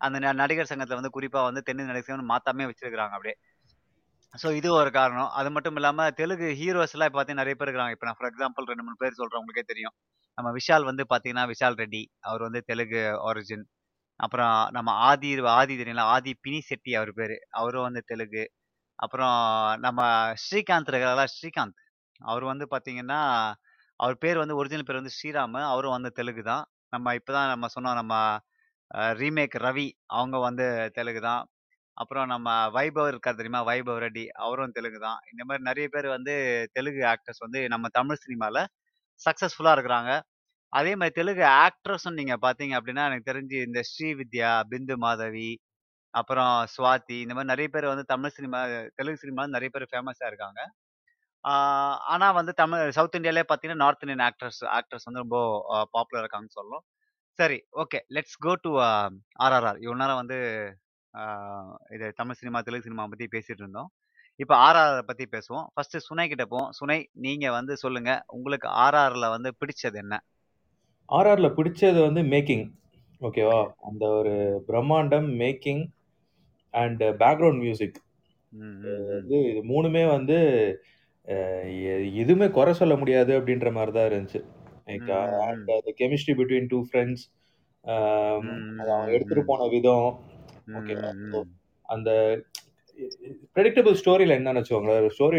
[0.00, 3.36] அந்த ந- நடிகர் சங்கத்தில் வந்து குறிப்பாக வந்து தென்னிந்திய நடிகர் சங்கம் மாத்தாமே வச்சிருக்கிறாங்க அப்படியே.
[4.34, 5.30] ஸோ இது ஒரு காரணம்.
[5.40, 7.94] அது மட்டும் இல்லாமல் தெலுங்கு ஹீரோஸ்லாம் இப்போ பார்த்தீங்கன்னா நிறைய பேர் இருக்கிறாங்க.
[7.96, 9.94] இப்போ நான் ஃபார் எக்ஸாம்பிள் ரெண்டு மூணு பேர் சொல்கிறேன் உங்களுக்கே தெரியும்.
[10.38, 13.64] நம்ம விஷால் வந்து பார்த்தீங்கன்னா விஷால் ரெட்டி அவர் வந்து தெலுங்கு ஒரிஜின்
[14.20, 17.36] அப்புறம் நம்ம ஆதி ஆதி தெரியல ஆதி பினி செட்டி அவர் பேர்.
[17.60, 18.44] அவரும் வந்து தெலுங்கு.
[18.98, 19.36] அப்புறம்
[19.86, 20.00] நம்ம
[20.44, 21.78] ஸ்ரீகாந்த் இருக்காங்களா ஸ்ரீகாந்த்.
[22.20, 23.20] அவர் வந்து பார்த்தீங்கன்னா
[24.00, 25.56] அவர் பேர் வந்து ஒரிஜினல் பேர் வந்து ஸ்ரீராம்.
[25.72, 26.64] அவரும் வந்து தெலுங்கு தான்.
[26.92, 28.14] நம்ம இப்பதான் நம்ம சொன்னோம் நம்ம
[29.20, 30.66] ரீமேக் ரவி அவங்க வந்து
[30.98, 31.42] தெலுங்கு தான்.
[31.96, 33.60] அப்புறம் நம்ம வைபவ் இருக்கார் தெரியுமா?
[33.70, 35.18] வைபவ் ரெட்டி அவரும் தெலுங்கு தான்.
[35.32, 36.34] இந்த மாதிரி நிறைய பேர் வந்து
[36.72, 38.62] தெலுங்கு ஆக்டர்ஸ் வந்து நம்ம தமிழ் சினிமாவில்
[39.20, 40.12] சக்ஸஸ்ஃபுல்லாக இருக்கிறாங்க.
[40.72, 45.50] அதே மாதிரி தெலுங்கு ஆக்ட்ரஸும் நீங்கள் பார்த்தீங்க அப்படின்னா எனக்கு தெரிஞ்சு இந்த ஸ்ரீவித்யா பிந்து மாதவி
[46.14, 48.58] அப்புறம் சுவாதி இந்த மாதிரி நிறைய பேர் வந்து தமிழ் சினிமா
[48.94, 50.60] தெலுங்கு சினிமால நிறைய பேர் ஃபேமஸா இருக்காங்க.
[51.48, 56.56] ஆஹ் ஆனா வந்து தமிழ் சவுத் இந்தியாலே பாத்தீங்கன்னா நார்த் இந்தியன் ஆக்டர்ஸ் ஆக்டர்ஸ் வந்து ரொம்ப பாப்புலர் இருக்காங்கன்னு
[56.58, 56.84] சொல்லலாம்
[57.30, 58.78] சரி okay let's go to
[59.40, 59.78] RRR.
[59.82, 60.38] இவ்வளவு நேரம் வந்து
[61.12, 63.90] ஆஹ் இது தமிழ் சினிமா தெலுங்கு சினிமா பத்தி பேசிட்டு இருந்தோம்.
[64.36, 65.66] இப்போ ஆர்ஆர் பத்தி பேசுவோம்.
[65.74, 66.70] ஃபர்ஸ்ட் சுனை கிட்ட போவோம்.
[66.70, 68.24] சுனை நீங்க வந்து சொல்லுங்க.
[68.26, 70.24] உங்களுக்கு ஆர்ஆர்ல வந்து பிடிச்சது என்ன?
[71.08, 72.70] ஆர்ஆர்ல பிடிச்சது வந்து மேக்கிங்.
[73.20, 73.60] ஓகேவா?
[73.80, 75.84] அந்த ஒரு பிரம்மாண்டம் மேக்கிங்
[76.74, 77.98] அண்ட் பேக்ரவுண்ட் மியூசிக்.
[79.08, 80.38] வந்து இது மூணுமே வந்து
[82.14, 84.40] எதுவுமே குறை சொல்ல முடியாது அப்படின்ற மாதிரி தான் இருந்துச்சு
[85.42, 87.24] and the chemistry between two friends
[87.80, 90.08] அவங்க எடுத்துட்டு ம், போன விதம்.
[90.66, 91.48] So, ம்.
[91.82, 92.10] அந்த
[93.54, 95.08] ப்ரெடிக்டபிள் ஸ்டோரியில என்னன்னு வச்சுக்கோங்களேன்.
[95.18, 95.38] ஸ்டோரி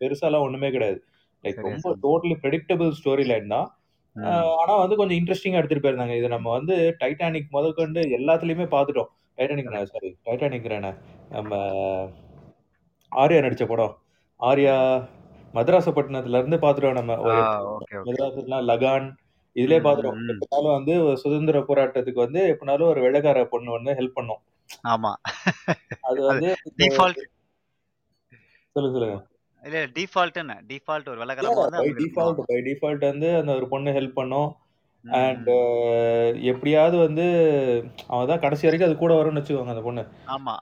[0.00, 0.98] பெருசாலாம் ஒண்ணுமே கிடையாது.
[1.44, 1.96] லைக் ரொம்ப.
[2.02, 3.68] டோட்டலி ப்ரெடிக்டபிள் ஸ்டோரி லைன் தான்.
[4.16, 6.16] ஆஹ் ஆனா வந்து கொஞ்சம் இன்ட்ரெஸ்டிங்கா எடுத்துட்டு போயிருந்தாங்க.
[6.16, 9.10] இது நம்ம வந்து டைட்டானிக் முதற்கொண்டு எல்லாத்துலயுமே பார்த்துட்டோம்.
[9.38, 9.92] Titanic correct.
[9.92, 10.68] சாரி டைட்டானிக்
[11.30, 11.52] நம்ம
[13.12, 13.94] ஆர்யா நடிச்ச படம்.
[14.40, 14.74] ஆர்யா
[15.54, 17.40] மதராசப்பட்டினத்துல இருந்து பாத்துட்டோம் நம்ம ஆ ஒரு
[17.72, 19.06] ஓகே ஓகே லகான்.
[19.56, 20.30] இதுலயே ம், பாத்துட்டோம் ம், ம்.
[20.34, 24.40] எப்பனாலும் வந்து ஒரு சுதந்திர போராட்டத்துக்கு வந்து எப்பனாலும் ஒரு வெள்ளக்கார பொண்ணு வந்து ஹெல்ப் பண்ணும்.
[24.88, 25.10] ஆமா.
[26.00, 27.20] அது அது வந்து டிஃபால்ட்
[28.76, 29.16] சொல்லுங்க சொல்லுங்க
[29.64, 32.40] இல்ல டிஃபால்ட்னு டிஃபால்ட் ஒரு வெள்ளக்காரமா வந்து பை அவங்க help டிஃபால்ட்.
[32.46, 34.48] பை டிஃபால்ட் வந்து அந்த ஒரு பொண்ணு ஹெல்ப் பண்ணும்.
[35.04, 36.42] அண்ட் ம்.
[36.42, 37.24] எப்படியாவது வந்து
[38.08, 40.02] அவன் தான் கடைசி வரைக்கும் அது கூட வரும்னு வச்சுக்கோங்க அந்த பொண்ணு.
[40.26, 40.54] ஆமா.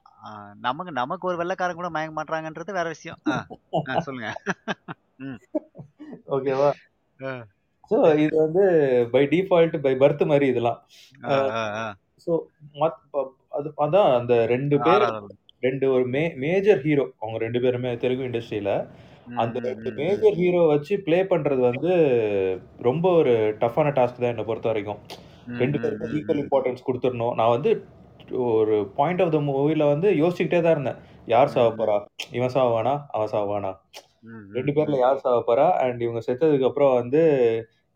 [0.60, 3.18] நமக்கு நமக்கு ஒரு வெள்ளக்காரன் கூட மயங்க மாட்டாங்கன்றது வேற விஷயம்.
[3.98, 4.32] சொல்லுங்க.
[6.30, 6.70] ஓகேவா?
[7.90, 8.64] ஸோ இது வந்து
[9.12, 10.86] பை டிஃபால்ட் பை பர்த் மாதிரி இதெல்லாம்.
[12.26, 12.38] ஸோ
[13.10, 15.04] ப- அது அதான் அந்த ரெண்டு பேர்.
[15.60, 18.70] ரெண்டு ஒரு மே மேஜர் ஹீரோ அவங்க ரெண்டு பேருமே தெலுங்கு இண்டஸ்ட்ரியில
[19.36, 19.90] அந்த ரெண்டு.
[19.92, 21.90] மேஜர் ஹீரோ வச்சு ப்ளே பண்றது வந்து
[22.78, 25.00] ரொம்ப ஒரு டஃப்பான டாஸ்க் தான் என்னை பொறுத்த வரைக்கும்.
[25.58, 26.42] ரெண்டு ம், பேருமே ம், ஈக்குவல்.
[26.44, 27.34] இம்பார்ட்டன்ஸ் கொடுத்துடணும்.
[27.34, 27.70] நான் வந்து
[28.50, 30.98] ஒரு பாயிண்ட் ஆஃப் த மூவில வந்து யோசிச்சுக்கிட்டே தான் இருந்தேன்.
[31.26, 31.96] யார் சாவ போறா?
[32.32, 33.72] இவன் சாவானா அவன் சாவானா
[34.52, 34.96] ரெண்டு பேர்ல.
[34.98, 35.66] யார் சாவ போறா?
[35.84, 37.22] அண்ட் இவங்க செத்ததுக்கு அப்புறம் வந்து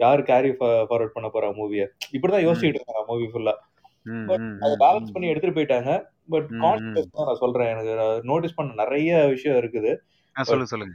[0.00, 3.54] யார் கேரி ஃபார்வர்ட் பண்ண போறா மூவியை இப்படிதான் யோசிச்சுட்டு இருந்தேன் மூவி ஃபுல்லா
[4.30, 5.12] பட் அதை பேலன்ஸ்.
[5.12, 5.90] பண்ணி எடுத்துட்டு போயிட்டாங்க.
[6.30, 6.48] பட்.
[6.62, 7.70] கான்ஸ் தான் நான் சொல்றேன்.
[7.74, 9.92] எனக்கு நோட்டீஸ் பண்ண நிறைய விஷயம் இருக்குது.
[10.36, 10.94] சொல்லுங்க சொல்லுங்க.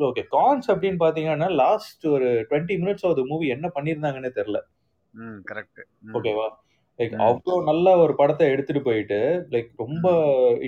[0.00, 4.60] ஓகே கான்ஸ் அப்படின்னு பாத்தீங்கன்னா லாஸ்ட் ஒரு டுவெண்ட்டி மினிட்ஸ் ஆஃப் மூவி என்ன பண்ணியிருந்தாங்கன்னே தெரியல.
[5.46, 5.80] கரெக்ட்
[6.16, 6.48] ஓகேவா
[6.98, 9.18] லைக் அவ்வளோ நல்ல ஒரு படத்தை எடுத்துட்டு போயிட்டு
[9.52, 10.06] லைக் ரொம்ப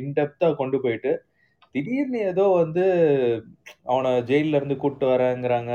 [0.01, 1.13] இன்டெப்தா கொண்டு போயிட்டு
[1.75, 2.85] திடீர்னு ஏதோ வந்து
[3.87, 5.75] அவனை ஜெயில்ல இருந்து கூட்டு வரேங்கிறாங்க.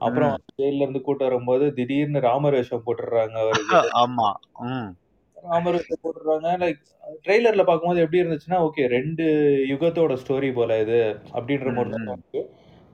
[0.00, 0.42] அப்புறம் ம்.
[0.56, 3.36] ஜெயில்ல இருந்து கூட்டு வரும்போது திடீர்னு ராமர் வேஷம் போட்டுடுறாங்க
[4.02, 4.28] ஆமா
[4.68, 4.88] ம்.
[5.36, 6.48] ராமர் வேஷம் போட்டுடுறாங்க.
[6.62, 6.80] லைக்
[7.24, 9.24] ட்ரெய்லர்ல பார்க்கும்போது எப்படி இருந்துச்சுன்னா ஓகே ரெண்டு
[9.70, 11.00] யுகத்தோட ஸ்டோரி போல இது
[11.34, 12.42] அப்படின்ற மாதிரி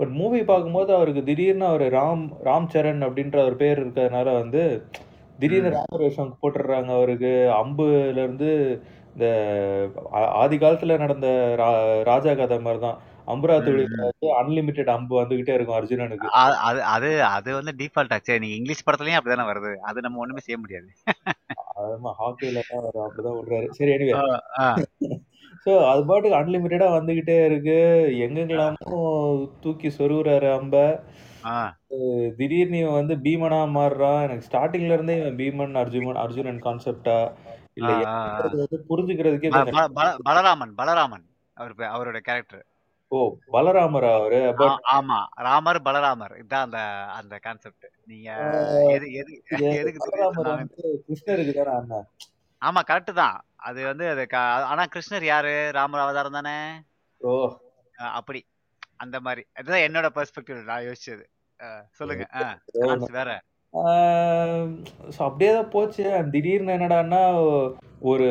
[0.02, 4.62] பட் மூவி பார்க்கும்போது அவருக்கு திடீர்னு அவர் ராம் ராம் சரண் அப்படின்ற ஒரு பேர் இருக்கிறதுனால வந்து
[5.38, 7.30] திடீர்னு ராமர் வேஷம் போட்டுடுறாங்க அவருக்கு.
[7.60, 8.48] அம்புல இருந்து
[9.14, 9.26] இந்த
[10.36, 11.28] ஆதி காலத்துல நடந்த
[11.58, 14.06] ரா- ராஜா கதை மாதிரி தான் அம்புரா தொழில
[14.38, 16.28] அன்லிமிட்டெட் அம்பு வந்துகிட்டே இருக்கும் அர்ஜுனனுக்கு.
[16.64, 18.38] அது அது அது வந்து டிஃபால்ட் ஆச்சே.
[18.38, 19.72] நீங்க இங்கிலீஷ் படத்துலயும் அப்படிதானே வருது.
[19.82, 20.88] அது நம்ம ஒண்ணுமே செய்ய முடியாது.
[21.82, 24.14] ஆமா ஹாக்கில அப்படிதான் விடுறாரு சரி எனிவே
[25.66, 28.08] ஸோ அது பாட்டுக்கு அன்லிமிட்டடா வந்துகிட்டே இருக்கு.
[28.12, 31.02] எங்கெங்கெல்லாமோ தூக்கி சொருகுறாரு அம்ப.
[31.44, 31.76] ஆ.
[32.36, 34.22] திடீர்னு இவன் வந்து பீமனா மாறுறான்.
[34.22, 37.32] எனக்கு ஸ்டார்டிங்ல இருந்தே இவன் பீமன் அர்ஜுனன் அர்ஜுனன் கான்செப்டா
[37.74, 38.40] இல்ல ஆ, ஆ, ஆ.
[38.40, 41.24] என்னன்றது வந்து புரிஞ்சுக்கிறதுக்கே ப- கொஞ்சம் ப- பல- பலராமன் பலராமன்.
[41.54, 42.66] அவர் பே- அவரோட கேரக்டர்
[43.08, 44.54] ஓ பலராமரா அவரு?
[44.56, 45.24] பட் ஆமா.
[45.34, 46.42] ராமர் பலராமர்.
[46.48, 48.30] இதான் அந்த அந்த கான்செப்ட் நீங்க
[48.88, 52.06] எது எது எதுக்கு திடீர்னு பலராமர் சொன்னாங்க வந்து கிருஷ்ணருக்கு தானே அண்ணன்.
[52.62, 53.36] ஆமா கரெக்ட் தான்.
[53.56, 54.22] அது வந்து அது
[54.70, 55.70] ஆனா கிருஷ்ணர் யாரு?
[55.72, 56.56] ராமர் அவதாரம் தானே?
[57.20, 57.32] ஓ.
[58.12, 58.40] அப்படி.
[58.96, 59.42] அந்த மாதிரி.
[59.52, 61.24] அதுதான் என்னோட பெர்ஸ்பெக்டிவ் நான் யோசிச்சது.
[61.92, 62.24] சொல்லுங்க.
[63.10, 63.30] வேற.
[65.14, 66.02] ஸோ அப்படியே தான் போச்சு.
[66.30, 67.20] திடீர்னு என்னடான்னா
[68.00, 68.26] ஒரு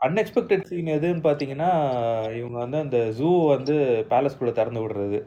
[0.00, 1.70] அன்எக்ஸ்பெக்டட் சீன் எதுன்னு பார்த்தீங்கன்னா
[2.38, 3.74] இவங்க வந்து அந்த ஜூ வந்து
[4.10, 5.20] பேலஸ்குள்ள திறந்து விடுறது.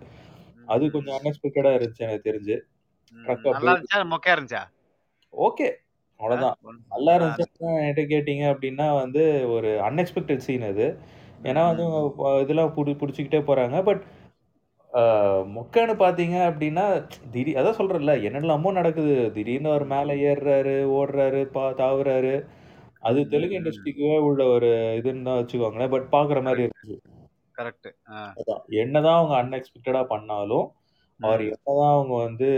[0.67, 2.55] அது கொஞ்சம் அன்எக்ஸ்பெக்டடா இருந்துச்சு எனக்கு தெரிஞ்சு.
[3.15, 4.01] ம், ட்ரக் நல்லா அப்படியே இருந்துச்சா?
[4.13, 4.63] மொக்கையா இருந்துச்சா?
[5.33, 5.67] ஓகே?
[6.20, 6.55] அவ்வளோதான்
[6.89, 10.86] நல்லா ஆ, இருந்துச்சுன்னா என்கிட்ட கேட்டிங்க அப்படின்னா வந்து ஒரு அன்எக்ஸ்பெக்டட் சீன் அது.
[11.43, 14.03] ஏன்னா வந்து ம், இவங்க ப- இதெல்லாம் புடி பிடிச்சிக்கிட்டே போகிறாங்க பட்
[15.53, 16.84] மொக்கன்னு பார்த்தீங்க அப்படின்னா
[17.32, 19.32] திடீர் அதான் சொல்கிறேன்ல என்னெல்லாமோ நடக்குது.
[19.32, 22.36] திடீர்னு அவர் ம், மேலே ஏறுறாரு ஓடுறாரு பா தாவுறாரு.
[23.01, 23.63] அது தெலுங்கு ம், ம்.
[23.63, 25.89] இண்டஸ்ட்ரிக்கே உள்ள ஒரு இதுன்னு தான் வச்சுக்கோங்களேன்.
[25.89, 26.98] பட் பார்க்குற மாதிரி கரெக்ட் இருந்துச்சு.
[27.55, 28.62] கரெக்ட் ஆ அதான்.
[28.77, 30.67] என்னதான் அவங்க அன்எக்ஸ்பெக்டடாக பண்ணாலும்
[31.20, 32.50] அவர் ம் என்னதான் அவங்க வந்து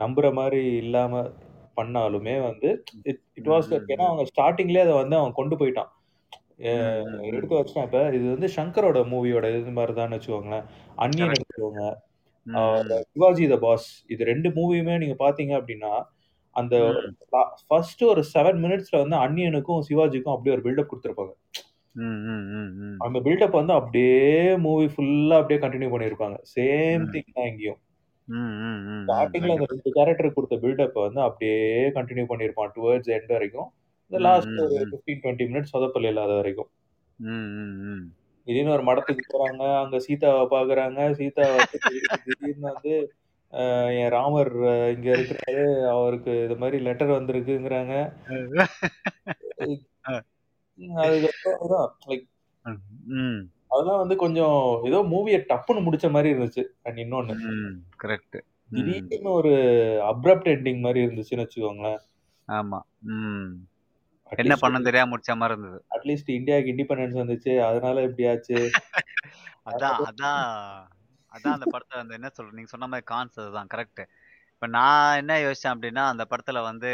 [0.00, 1.22] நம்புற மாதிரி இல்லாம
[1.78, 2.68] பண்ணாலுமே வந்து
[3.10, 5.90] இட் இட் வாஸ் ஏன்னா அவங்க ஸ்டார்டிங்லேயே அதை வந்து அவன் கொண்டு போயிட்டான்.
[7.30, 8.02] எடுத்து வச்சிட்டான் இப்போ.
[8.16, 10.64] இது வந்து சங்கரோட மூவியோட இது மாதிரி தான் வச்சுக்கோங்களேன்
[11.04, 11.82] அன்னியன் எடுத்துக்கோங்க.
[13.12, 15.92] சிவாஜி த பாஸ் இது ரெண்டு மூவியுமே நீங்க பாத்தீங்க அப்படின்னா
[16.56, 16.76] அந்த
[17.66, 21.34] ஃபர்ஸ்ட் ஒரு செவன் மினிட்ஸ்ல வந்து அன்னியனுக்கும் சிவாஜிக்கும் அப்படியே ஒரு பில்டப் கொடுத்துருப்பாங்க.
[23.06, 24.16] அந்த பில்டப் வந்து அப்படியே
[24.66, 26.38] மூவி ஃபுல்லா அப்படியே கண்டினியூ பண்ணியிருப்பாங்க.
[26.56, 27.80] சேம் திங் தான் இங்கேயும்.
[28.28, 29.04] ம் ம் ம் ம்.
[29.08, 31.58] ஸ்டார்டிங்ல அந்த ரெண்டு கேரக்டர் கொடுத்த பில்டப் வந்து அப்படியே
[31.88, 33.68] கண்டினியூ பண்ணியிருப்பான் டுவர்ட்ஸ் எண்ட் வரைக்கும்.
[34.10, 34.90] இந்த ம் லாஸ்ட் ம் ஒரு ம்.
[34.90, 36.70] ஃபிஃப்டீன் டுவெண்ட்டி மினிட்ஸ் சொதப்பல் இல்லாத வரைக்கும்.
[37.18, 38.04] ம் ம் ம்.
[38.46, 42.94] திடீர்னு ஒரு மடத்துக்கு போறாங்க அங்க சீதாவை பாக்குறாங்க சீதாவை வந்து திடீர்னு திடீர்னு வந்து
[43.98, 44.50] என் ராமர்
[44.94, 47.94] இங்க இருக்கிறாரு அவருக்கு இது மாதிரி லெட்டர் வந்திருக்குங்கிறாங்க.
[50.96, 52.26] அதுக்கப்புறம் லைக்
[53.20, 53.38] ம்.
[53.70, 56.62] அதெல்லாம் வந்து கொஞ்சம் ஏதோ மூவியை டப்புன்னு முடிச்ச மாதிரி இருந்துச்சு.
[56.82, 57.34] அண்ட் இன்னொன்னு
[58.02, 58.38] கரெக்ட்
[58.70, 59.52] திடீர்னு ஒரு
[60.08, 62.00] அப்ரப்ட் எண்டிங் மாதிரி இருந்துச்சுன்னு வச்சுக்கோங்களேன்.
[62.48, 63.48] ஆமா ம்.
[64.32, 65.84] என்ன பண்ண தெரியாம முடிச்ச மாதிரி இருந்தது.
[65.90, 67.52] அட்லீஸ்ட் இந்தியாவுக்கு இண்டிபெண்டன்ஸ் வந்துச்சு.
[67.60, 68.56] அதனால இப்படி ஆச்சு.
[69.66, 70.42] அதான் அதான்
[71.32, 74.02] அதான் அந்த படத்தை அந்த என்ன சொல்ற நீங்க சொன்ன மாதிரி கான்ஸ் அதுதான் கரெக்ட்
[74.52, 76.90] இப்ப நான் என்ன யோசிச்சேன் அப்படின்னா அந்த படத்துல வந்து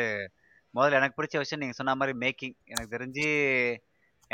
[0.75, 3.27] முதல்ல எனக்கு பிடிச்ச விஷயம் நீங்க சொன்ன மாதிரி மேக்கிங் எனக்கு தெரிஞ்சு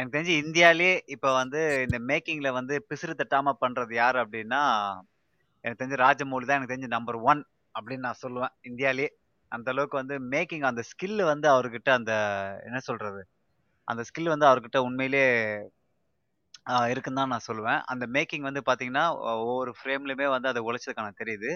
[0.00, 4.60] எனக்கு தெரிஞ்சு இந்தியாலே இப்ப வந்து இந்த மேக்கிங்ல வந்து பிசிறு தட்டாம பண்றது யாரு அப்படின்னா
[5.65, 7.41] எனக்கு தெரிஞ்சு ராஜமௌலி தான் எனக்கு தெரிஞ்சு நம்பர் ஒன்
[7.75, 8.52] அப்படின்னு நான் சொல்லுவேன்.
[8.69, 9.06] இந்தியாலே
[9.52, 12.13] அந்த அளவுக்கு வந்து மேக்கிங் அந்த ஸ்கில் வந்து அவர்கிட்ட அந்த
[12.69, 13.21] என்ன சொல்றது?
[13.89, 15.25] அந்த ஸ்கில் வந்து அவர்கிட்ட உண்மையிலே
[16.93, 17.80] இருக்குன்னு தான் நான் சொல்லுவேன்.
[17.93, 19.04] அந்த மேக்கிங் வந்து பாத்தீங்கன்னா
[19.43, 21.50] ஒவ்வொரு ஃப்ரேம்லயுமே வந்து அதை உழைச்சதுக்கான தெரியுது.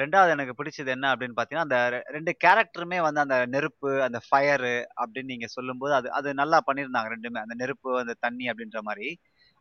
[0.00, 1.78] ரெண்டாவது எனக்கு பிடிச்சது என்ன அப்படின்னு பார்த்தீங்கன்னா அந்த
[2.16, 7.40] ரெண்டு கேரக்டருமே வந்து அந்த நெருப்பு அந்த ஃபயரு அப்படின்னு நீங்கள் சொல்லும்போது அது அது நல்லா பண்ணியிருந்தாங்க ரெண்டுமே.
[7.46, 9.08] அந்த நெருப்பு அந்த தண்ணி அப்படின்ற மாதிரி.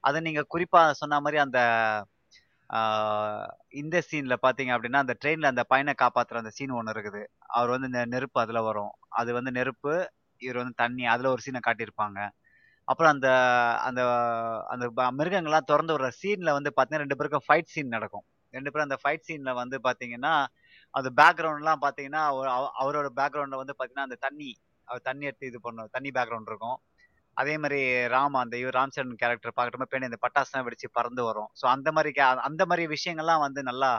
[0.03, 1.59] அதை நீங்கள் குறிப்பாக சொன்ன மாதிரி அந்த
[3.81, 7.21] இந்த சீனில் பார்த்தீங்க அப்படின்னா அந்த ட்ரெயினில் அந்த பையனை காப்பாற்றுற அந்த சீன் ஒன்று இருக்குது.
[7.57, 8.91] அவர் வந்து இந்த நெருப்பு அதில் வரும்.
[9.19, 9.93] அது வந்து நெருப்பு
[10.41, 12.19] இவர் வந்து தண்ணி அதில் ஒரு சீனை காட்டியிருப்பாங்க.
[12.87, 13.29] அப்புறம் அந்த
[13.87, 14.01] அந்த
[14.73, 14.85] அந்த
[15.19, 18.25] மிருகங்கள்லாம் திறந்து விடுற சீனில் வந்து பார்த்தீங்கன்னா ரெண்டு பேருக்கும் ஃபைட் சீன் நடக்கும்.
[18.55, 20.33] ரெண்டு பேரும் அந்த ஃபைட் சீன்ல வந்து பாத்தீங்கன்னா
[20.93, 22.21] அந்த பேக்ரவுண்ட்லாம் பாத்தீங்கன்னா
[22.81, 24.49] அவரோட பேக்ரவுண்ட்ல வந்து பாத்தீங்கன்னா அந்த தண்ணி
[24.87, 26.77] அவர் தண்ணி எடுத்து இது பண்ணும் தண்ணி பேக்ரவுண்ட் இருக்கும்.
[27.37, 27.79] அதே மாதிரி
[28.13, 31.49] ராம் அந்த இவர் ராம் கேரக்டர் பார்க்கறப்ப பேணி இந்த பட்டாசுலாம் வெடிச்சு பறந்து வரும்.
[31.59, 32.11] ஸோ அந்த மாதிரி
[32.49, 33.91] அந்த மாதிரி விஷயங்கள்லாம் வந்து நல்லா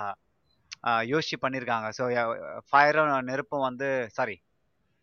[1.13, 2.05] யோசிச்சு பண்ணியிருக்காங்க ஸோ
[2.71, 4.37] ஃபயரும் நெருப்பும் வந்து சாரி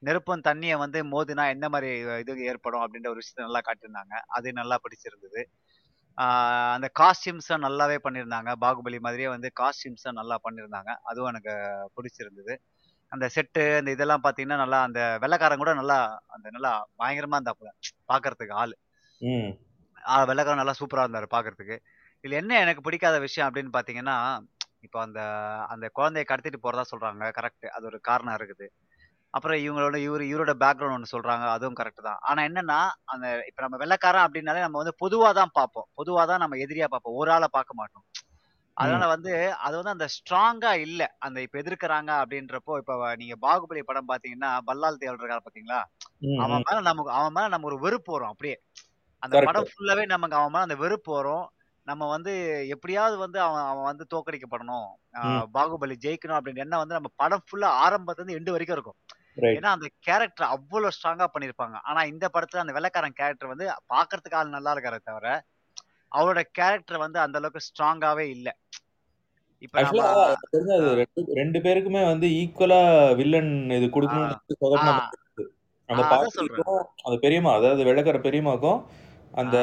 [0.03, 1.89] நெருப்பும் தண்ணியை வந்து மோதினா என்ன மாதிரி
[2.21, 4.15] இது ஏற்படும் அப்படின்ற ஒரு விஷயத்தை நல்லா காட்டியிருந்தாங்க.
[4.36, 5.41] அது நல்லா பிடிச்சிருந்தது.
[6.75, 11.54] அந்த காஸ்டியூம்ஸும் நல்லாவே பண்ணியிருந்தாங்க பாகுபலி மாதிரியே வந்து காஸ்டியூம்ஸும் நல்லா பண்ணியிருந்தாங்க அதுவும் எனக்கு
[11.95, 12.54] பிடிச்சிருந்தது.
[13.12, 15.97] அந்த செட்டு அந்த இதெல்லாம் பார்த்தீங்கன்னா நல்லா அந்த வெள்ளைக்காரன் கூட நல்லா
[16.36, 17.71] அந்த நல்லா பயங்கரமா இருந்தாப்புல
[18.12, 18.73] பார்க்கறதுக்கு ஆள்.
[20.30, 21.78] வெள்ளைக்காரன் நல்லா சூப்பரா இருந்தாரு பார்க்கறதுக்கு
[22.23, 24.17] இதுல என்ன எனக்கு பிடிக்காத விஷயம் அப்படின்னு பார்த்தீங்கன்னா
[24.86, 25.21] இப்போ அந்த
[25.73, 27.23] அந்த குழந்தைய கடத்திட்டு போறதா சொல்றாங்க.
[27.38, 28.65] கரெக்ட் அது ஒரு காரணம் இருக்குது.
[29.36, 32.19] அப்புறம் இவங்களோட இவரு இவரோட பேக்ரவுண்ட் ஒன்று சொல்றாங்க அதுவும் கரெக்ட் தான்.
[32.30, 32.80] ஆனா என்னன்னா
[33.13, 35.88] அந்த இப்ப நம்ம வெள்ளைக்காரன் அப்படின்னாலே நம்ம வந்து பொதுவா தான் பார்ப்போம்.
[36.00, 37.17] பொதுவா தான் நம்ம எதிரியா பார்ப்போம்.
[37.21, 38.06] ஒரு ஆளை பார்க்க மாட்டோம்.
[38.78, 39.34] அதனால வந்து
[39.65, 41.02] அது வந்து அந்த ஸ்ட்ராங்கா இல்ல.
[41.26, 45.80] அந்த இப்ப எதிர்க்கிறாங்க அப்படின்றப்போ இப்ப நீங்க பாகுபலி படம் பாத்தீங்கன்னா பல்லால் தேவல் இருக்காரு பாத்தீங்களா
[46.43, 46.65] அவன்.
[46.67, 48.58] மேல நமக்கு அவன் மேல நம்ம ஒரு வெறுப்பு வரும் அப்படியே.
[49.24, 49.36] அந்த.
[49.50, 51.45] படம் ஃபுல்லாவே நமக்கு அவன் மேல அந்த வெறுப்பு வரும்.
[51.88, 52.32] நம்ம வந்து
[52.76, 54.88] எப்படியாவது வந்து அவன் அவன் வந்து தோக்கடிக்கப்படணும்.
[55.56, 58.98] பாகுபலி ஜெயிக்கணும் அப்படின்னு என்ன வந்து நம்ம படம் ஃபுல்லா ஆரம்பத்துல இருந்து எண்டு வரைக்கும் இருக்கும்.
[59.52, 64.56] ஏன்னா அந்த கேரக்டர் அவ்வளவு ஸ்ட்ராங்கா பண்ணிருப்பாங்க ஆனா இந்த படத்துல அந்த வெள்ளைக்காரன் கேரக்டர் வந்து பாக்குறதுக்கு ஆள்
[64.56, 65.28] நல்லா இருக்காரே தவிர
[66.12, 68.48] அவரோட கேரக்டர் வந்து அந்த அளவுக்கு ஸ்ட்ராங்காவே இல்ல.
[69.62, 69.82] இப்ப
[71.39, 72.80] ரெண்டு பேருக்குமே வந்து ஈக்குவலா
[73.13, 73.88] வில்லன் இது
[76.39, 76.65] இருக்கு
[77.06, 78.80] அந்த பெரியம்மா அதாவது வெள்ளக்கார பெரியம்மாக்கும்
[79.34, 79.56] அந்த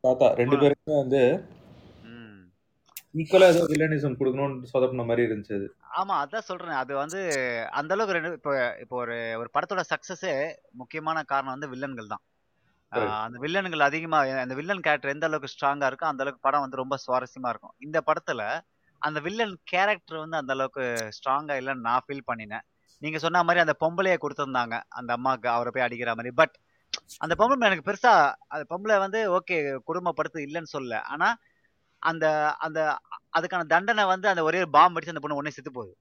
[0.00, 1.20] தாத்தா ரெண்டு பேருக்குமே வந்து
[3.14, 5.66] ஈக்குவலா ஏதோ வில்லனிசம் கொடுக்கணும்னு சொதப்பின மாதிரி இருந்துச்சு அது.
[6.00, 6.76] ஆமா அதான் சொல்றேன்.
[6.82, 7.20] அது வந்து
[7.78, 8.52] அந்த அளவுக்கு ரெண்டு இப்போ
[8.84, 10.34] இப்போ ஒரு ஒரு படத்தோட சக்சஸே
[10.80, 12.24] முக்கியமான காரணம் வந்து வில்லன்கள் தான்.
[13.24, 16.94] அந்த வில்லன்கள் அதிகமா அந்த வில்லன் கேரக்டர் எந்த அளவுக்கு ஸ்ட்ராங்கா இருக்கோ அந்த அளவுக்கு படம் வந்து ரொம்ப
[17.04, 17.74] சுவாரஸ்யமா இருக்கும்.
[17.86, 18.42] இந்த படத்துல
[19.02, 20.84] அந்த வில்லன் கேரக்டர் வந்து அந்த அளவுக்கு
[21.18, 22.64] ஸ்ட்ராங்கா இல்லைன்னு நான் ஃபீல் பண்ணினேன்.
[23.02, 24.74] நீங்க சொன்ன மாதிரி அந்த பொம்பளைய கொடுத்திருந்தாங்க.
[24.98, 26.32] அந்த அம்மாக்கு அவரை போய் அடிக்கிற மாதிரி.
[26.40, 26.54] பட்
[27.24, 28.12] அந்த பொம்பளை எனக்கு பெருசா
[28.54, 29.56] அந்த பொம்பளை வந்து ஓகே
[29.88, 30.96] குடும்பப்படுத்து இல்லைன்னு சொல்லல.
[31.14, 31.28] ஆனா
[32.02, 32.26] அந்த
[32.66, 32.80] அந்த
[33.36, 35.92] அதுக்கான தண்டனை வந்து அந்த ஒரே பாம்பு அடிச்சு அந்த பொண்ணு உடனே செத்து போகுது.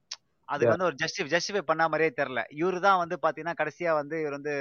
[0.48, 0.74] அதுக்கு.
[0.74, 2.42] வந்து ஒரு ஜஸ்டி ஜஸ்டிஃபை பண்ண மாதிரியே தெரியல.
[2.60, 4.54] இவரு தான் வந்து பாத்தீங்கன்னா கடைசியா வந்து இவர் வந்து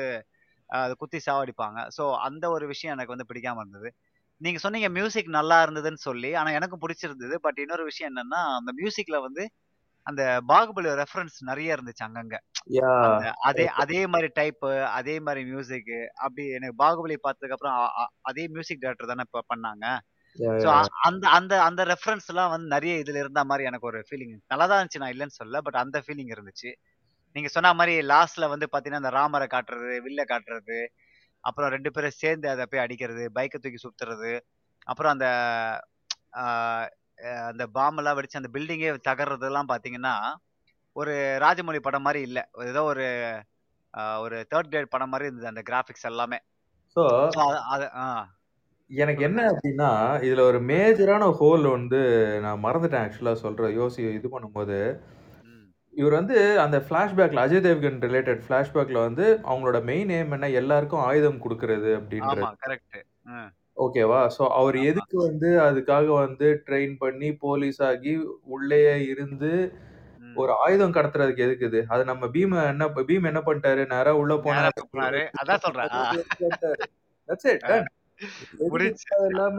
[1.00, 1.78] குத்தி சாவடிப்பாங்க.
[1.96, 3.90] சோ அந்த ஒரு விஷயம் எனக்கு வந்து பிடிக்காம இருந்தது.
[4.40, 6.30] நீங்க சொன்னீங்க மியூசிக் நல்லா இருந்ததுன்னு சொல்லி.
[6.40, 7.36] ஆனா எனக்கும் பிடிச்சிருந்தது.
[7.46, 9.44] பட் இன்னொரு விஷயம் என்னன்னா அந்த மியூசிக்ல வந்து
[10.06, 12.36] அந்த பாகுபலி ரெஃபரன்ஸ் நிறைய இருந்துச்சு அங்கங்க.
[13.48, 14.64] அதே அதே மாதிரி டைப்
[14.98, 15.90] அதே மாதிரி மியூசிக்
[16.24, 17.76] அப்படி எனக்கு பாகுபலி பார்த்ததுக்கு அப்புறம்
[18.22, 19.84] அதே மியூசிக் டைரக்டர் தானே இப்ப பண்ணாங்க.
[19.94, 20.17] ஸோ
[21.08, 24.78] அந்த அந்த அந்த ரெஃபரன்ஸ் எல்லாம் வந்து நிறைய இதுல இருந்த மாதிரி எனக்கு ஒரு ஃபீலிங் நல்லா தான்
[24.80, 26.70] இருந்துச்சு நான் இல்லைன்னு சொல்ல பட் அந்த ஃபீலிங் இருந்துச்சு.
[27.36, 30.78] நீங்க சொன்ன மாதிரி லாஸ்ட்ல வந்து பாத்தீங்கன்னா அந்த ராமரை காட்டுறது வில்ல காட்டுறது
[31.44, 34.32] அப்புறம் ரெண்டு பேரும் சேர்ந்து அதை போய் அடிக்கிறது பைக்கை தூக்கி சுத்துறது
[34.86, 35.26] அப்புறம் அந்த
[37.50, 40.14] அந்த பாம் எல்லாம் வெடிச்சு அந்த பில்டிங்கே தகர்றதெல்லாம் பாத்தீங்கன்னா
[40.96, 42.38] ஒரு ராஜமௌழி படம் மாதிரி இல்ல.
[42.70, 43.06] ஏதோ ஒரு
[44.22, 46.38] ஒரு தேர்ட் கிரேட் படம் மாதிரி இருந்தது அந்த கிராபிக்ஸ் எல்லாமே.
[48.90, 49.54] எனக்கு என்ன சொல்லுங்க.
[49.54, 49.90] அப்படின்னா
[50.26, 52.00] இதுல ஒரு மேஜரான ஹோல் வந்து
[52.42, 54.78] நான் மறந்துட்டேன் ஆக்சுவலா சொல்றேன் யோசி இது பண்ணும்போது.
[55.44, 60.50] ம், இவர் வந்து அந்த ஃபிளாஷ்பேக்ல அஜய் தேவ்கன் ரிலேட்டட் ஃபிளாஷ்பேக்ல வந்து அவங்களோட மெயின் எய்ம் என்ன?
[60.60, 62.98] எல்லாருக்கும் ஆயுதம் கொடுக்கறது அப்படின்றது ஆமா கரெக்ட்
[63.76, 64.20] ஓகேவா?
[64.36, 64.86] ஸோ அவர் ஆமா.
[64.90, 68.14] எதுக்கு வந்து அதுக்காக வந்து ட்ரெயின் பண்ணி போலீஸ் ஆகி
[68.48, 69.50] உள்ளேயே இருந்து
[70.20, 70.34] ம்.
[70.36, 73.84] ஒரு ஆயுதம் கடத்துறதுக்கு எதுக்குது அது நம்ம பீம என்ன பீம் என்ன பண்ணிட்டாரு?
[73.86, 74.82] நேரா உள்ள நேரா போனாரு.
[74.92, 75.22] போனாரு.
[75.40, 75.92] அதான் சொல்றேன்.
[75.92, 76.02] ஆ,
[77.28, 77.97] தட்ஸ் இட் டன் எதுக்கு முடிஞ்சு
[79.26, 79.58] இல்லாம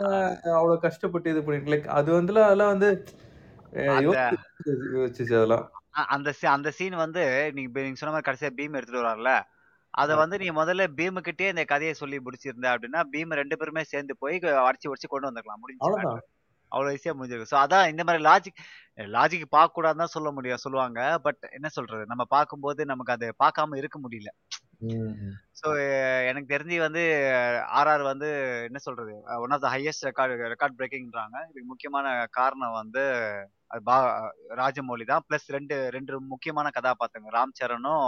[0.54, 2.90] அவ்வளவு கஷ்டப்பட்டு இது பண்ணிட்டு லைக் அது வந்து அதெல்லாம் வந்து
[4.96, 5.66] யோசிச்சு அதெல்லாம்.
[6.10, 7.22] அந்த சீ- அந்த சீன் வந்து
[7.54, 9.32] நீங்க சொன்ன மாதிரி கடைசியா பீம் எடுத்துட்டு வராருல
[9.94, 14.16] அத வந்து நீ முதல்ல பீமு கிட்டே இந்த கதையை சொல்லி முடிச்சிருந்த அப்படின்னா பீம் ரெண்டு பேருமே சேர்ந்து
[14.18, 15.84] போய் அடிச்சு உடச்சு கொண்டு வந்திருக்கலாம் முடிஞ்சு
[16.72, 18.60] அவ்வளவு ஈஸியா முடிஞ்சிருக்கு ஸோ அதான் இந்த மாதிரி லாஜிக்
[19.12, 21.00] லாஜிக் பார்க்க கூடாதுன்னு தான் சொல்ல முடியும் சொல்லுவாங்க.
[21.20, 22.04] பட் என்ன சொல்றது?
[22.06, 24.30] நம்ம பார்க்கும்போது நமக்கு அது பார்க்காம இருக்க முடியல.
[24.82, 25.14] ம்.
[25.60, 25.68] ஸோ
[26.30, 27.02] எனக்கு தெரிஞ்சு வந்து
[27.80, 28.28] ஆர்ஆர் வந்து
[28.68, 29.14] என்ன சொல்றது?
[29.44, 33.04] One of the highest record record பிரேக்கிங்ன்றாங்க இதுக்கு முக்கியமான காரணம் வந்து
[33.72, 33.98] அது பா
[34.62, 35.26] ராஜமௌலி தான்.
[35.28, 38.08] ப்ளஸ் ரெண்டு ரெண்டு முக்கியமான கதாபாத்திரங்க ராம் சரணும்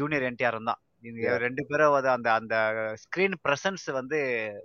[0.00, 0.80] ஜூனியர் என்டிஆரும் தான்.
[1.04, 1.34] Yeah.
[1.42, 2.54] ரெண்டு பேரும் வந்து அந்த அந்த
[3.02, 4.18] ஸ்கிரீன் பிரசன்ஸ் வந்து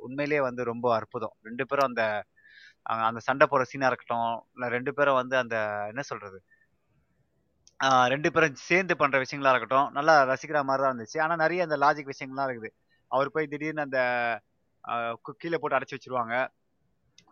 [0.05, 1.33] உண்மையிலேயே வந்து ரொம்ப அற்புதம்.
[1.47, 2.03] ரெண்டு பேரும் அந்த
[3.07, 5.55] அந்த சண்டை போற சீனா இருக்கட்டும் இல்ல ரெண்டு பேரும் வந்து அந்த
[5.91, 6.37] என்ன சொல்றது?
[8.13, 9.89] ரெண்டு பேரும் சேர்ந்து பண்ற விஷயங்களா இருக்கட்டும்.
[9.97, 11.17] நல்லா ரசிக்கிற மாதிரி தான் இருந்துச்சு.
[11.25, 12.71] ஆனா நிறைய அந்த லாஜிக் விஷயங்கள்லாம் இருக்குது.
[13.11, 13.99] அவர் போய் திடீர்னு அந்த
[15.41, 16.35] கீழே போட்டு அடைச்சு வச்சிருவாங்க.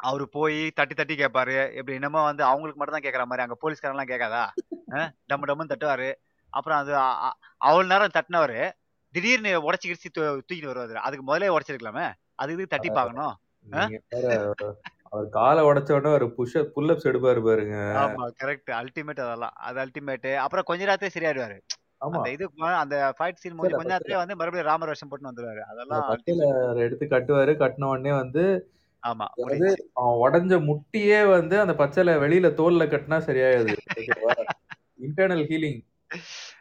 [0.08, 3.46] அவரு போய் தட்டி தட்டி கேட்பாரு எப்படி என்னமோ வந்து அவங்களுக்கு மட்டும் தான் கேட்கற மாதிரி.
[3.46, 4.44] அங்க போலீஸ்காரன்லாம் கேட்காதா
[5.30, 6.10] டம்மு டம்முன்னு தட்டுவாரு.
[6.54, 6.94] அப்புறம் அது
[7.68, 8.60] அவ்வளவு நேரம் தட்டினவரு
[9.16, 11.02] திடீர்னு உடச்சி கிடிச்சு தூக்கிட்டு வருவாரு.
[11.08, 12.08] அதுக்கு முதல்ல உடச்சிருக்கலாமே.
[12.42, 13.36] அதுக்கு தட்டி பார்க்கணும்.
[15.12, 17.76] அவர் காலை உடைச்ச உடனே ஒரு புஷ் புல்லப்ஸ் எடுப்பாரு பாருங்க.
[18.04, 19.56] ஆமா கரெக்ட் அல்டிமேட் அதெல்லாம்.
[19.68, 21.58] அது அல்டிமேட் அப்புறம் கொஞ்ச நேரத்திலே சரியாயிடுவாரு.
[22.02, 22.16] ஆமா.
[22.16, 22.46] அந்த இது
[22.82, 25.62] அந்த ஃபைட் சீன் முடிஞ்சு பச்சைல கொஞ்ச நேரத்திலே வந்து மறுபடியும் ராமர் வேஷம் போட்டு வந்துருவாரு.
[25.72, 26.82] அதெல்லாம் ultimate.
[26.86, 27.54] எடுத்து கட்டுவாரு.
[27.58, 28.44] கட்டின உடனே வந்து
[29.04, 34.34] ஆமா அதாவது அவன் உடஞ்ச முட்டியே வந்து அந்த பச்சையில வெளியில தோல்ல கட்டினா சரியாயுது ஓகேவா
[35.00, 35.82] இன்டர்னல் ஹீலிங்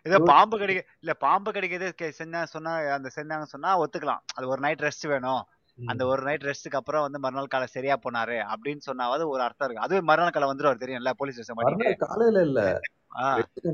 [0.06, 4.22] ஏதோ பாம்பு கடிக்க இல்ல பாம்பு கடிக்கிறது செஞ்சா சொன்னா அந்த செஞ்சாங்க சொன்னா ஒத்துக்கலாம்.
[4.35, 5.42] அது ஒரு நைட் ரெஸ்ட் வேணும்.
[5.79, 9.85] அந்த ஒரு நைட் ரெஸ்ட்டுக்கு அப்புறம் வந்து மறுநாள் காலை சரியா போனாரு அப்படின்னு சொன்னாவது ஒரு அர்த்தம் இருக்கு.
[9.87, 11.59] அதுவே மறுநாள் காலை வந்துருவாரு தெரியும்ல போலீஸ் ஸ்டேஷன்
[12.05, 12.61] காலையில இல்ல.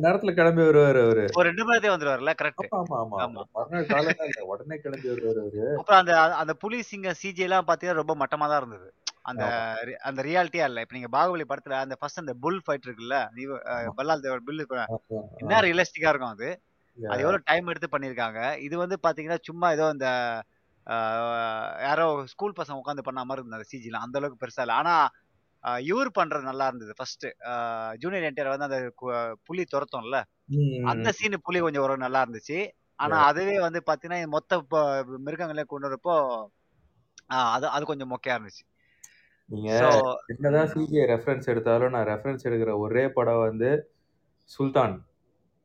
[0.02, 1.22] நேரத்துல கிளம்பி வருவாரு அவரு.
[1.32, 3.18] ஒரு ரெண்டு மணி நேரத்தையே வந்துருவாருல கரெக்ட் ஆமா ஆமா ஆமா.
[3.18, 3.40] ஆமா.
[3.42, 5.62] ஆமா மறுநாள் காலையில இல்ல உடனே கிளம்பி வருவாரு அவரு.
[5.78, 6.12] அப்புறம் அந்த
[6.42, 8.88] அந்த புலி சிங்க சிஜி எல்லாம் பாத்தீங்கன்னா ரொம்ப மட்டமா தான் இருந்தது.
[9.30, 9.42] அந்த
[10.02, 10.82] அந்த ரியாலிட்டியா இல்ல.
[10.84, 13.18] இப்ப நீங்க பாகுபலி படத்துல அந்த ஃபர்ஸ்ட் அந்த புல் ஃபைட் இருக்குல்ல
[13.98, 14.64] பல்லால் தேவர் பில்லு
[15.40, 15.60] என்ன.
[15.64, 16.48] ரியலிஸ்டிக்கா இருக்கும் அது.
[16.98, 18.38] அது எவ்வளவு டைம் எடுத்து பண்ணிருக்காங்க.
[18.66, 20.40] இது வந்து பாத்தீங்கன்னா சும்மா ஏதோ ஆஹ்,
[21.86, 24.74] யாரோ ஸ்கூல் பசங்க உட்காந்து பண்ண மாதிரி இருந்தது சிஜிலாம் அந்த அளவுக்கு பெருசா இல்ல.
[24.74, 24.94] ஆனா
[25.90, 27.26] இவர் பண்றது நல்லா இருந்தது ஃபர்ஸ்ட்
[27.98, 28.78] ஜூனியர் என்டிஆர் வந்து அந்த
[29.48, 30.18] புலி துரத்தும்ல
[30.84, 32.58] அந்த சீன் புலி கொஞ்சம் ஒரு நல்லா இருந்துச்சு.
[32.98, 33.16] ஆனா.
[33.28, 34.58] அதுவே வந்து பாத்தீங்கன்னா மொத்த
[35.26, 36.16] மிருகங்களே கொண்டு வரப்போ
[37.54, 38.64] அது அது கொஞ்சம் மொக்கையா இருந்துச்சு.
[39.50, 39.70] நீங்க
[40.32, 43.70] என்னதான் சிபிஐ ரெஃபரன்ஸ் எடுத்தாலும் நான் ரெஃபரன்ஸ் எடுக்கிற ஒரே படம் வந்து
[44.50, 44.94] சுல்தான்.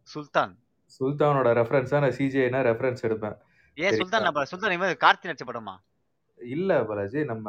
[0.09, 0.53] சுல்தான்.
[0.99, 3.37] சுல்தானோட ரெஃபரன்ஸ் தான் நான் சிஜிஐனா ரெஃபரன்ஸ் எடுப்பேன்.
[3.77, 5.75] சரிங்களா சுல்தான் நம்ம சுல்தான் இவன் கார்த்தி நடிச்ச படமா?
[6.39, 7.47] இல்ல பாலாஜி நம்ம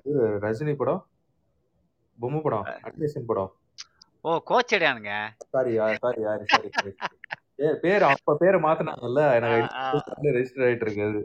[0.00, 0.12] இது
[0.44, 1.02] ரஜினி படம்
[2.18, 3.50] பொம்மை படம் அனிமேஷன் படம்.
[4.24, 5.12] ஓ கோச்சடியானுங்க?
[5.52, 5.72] சாரி
[6.04, 6.92] சாரி யாரு சாரி சாரி.
[7.84, 9.60] பேர் அப்ப பேரை மாத்தினாங்கல்ல எனக்கு
[10.36, 11.20] ரெஜிஸ்டர் ஆயிட்டு இருக்கு அது.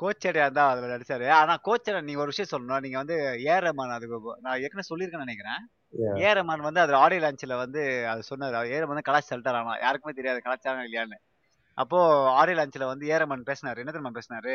[0.00, 1.26] கோச்சடியா தான் அதுல நடிச்சாரு.
[1.40, 2.84] ஆனா கோச்சடா நீங்க ஒரு விஷயம் சொல்லணும்.
[2.84, 3.16] நீங்க வந்து
[3.46, 4.16] ஏ ரஹ்மான் அதுக்கு
[4.46, 5.62] நான் ஏற்கனவே சொல்லியிருக்கேன்னு நினைக்கிறேன்.
[6.24, 8.56] ஏ ரஹ்மான் வந்து அது ஆடியோ லான்ச்ல வந்து அது சொன்னாரு.
[8.60, 11.18] அவர் ஏ ரஹ்மான் கலாச்சி சொல்லிட்டாரு ஆனா யாருக்குமே தெரியாது கலாச்சாரம் இல்லையான்னு.
[11.82, 11.98] அப்போ
[12.38, 13.78] ஆடியோ லான்ச்ல வந்து ஏ ரஹ்மான் பேசினாரு.
[13.82, 14.54] என்ன தெரியுமா பேசினாரு?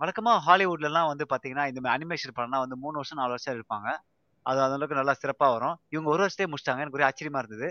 [0.00, 3.88] வழக்கமா ஹாலிவுட்ல எல்லாம் வந்து பாத்தீங்கன்னா இந்த மாதிரி அனிமேஷன் படம்னா வந்து மூணு வருஷம் நாலு வருஷம் இருப்பாங்க
[4.46, 5.76] அது அந்த அளவுக்கு நல்லா சிறப்பா வரும்.
[5.94, 7.68] இவங்க ஒரு வருஷத்தையே முடிச்சிட்டாங்க எனக்கு ஒரே ஆச்சரியமா இருந்தது.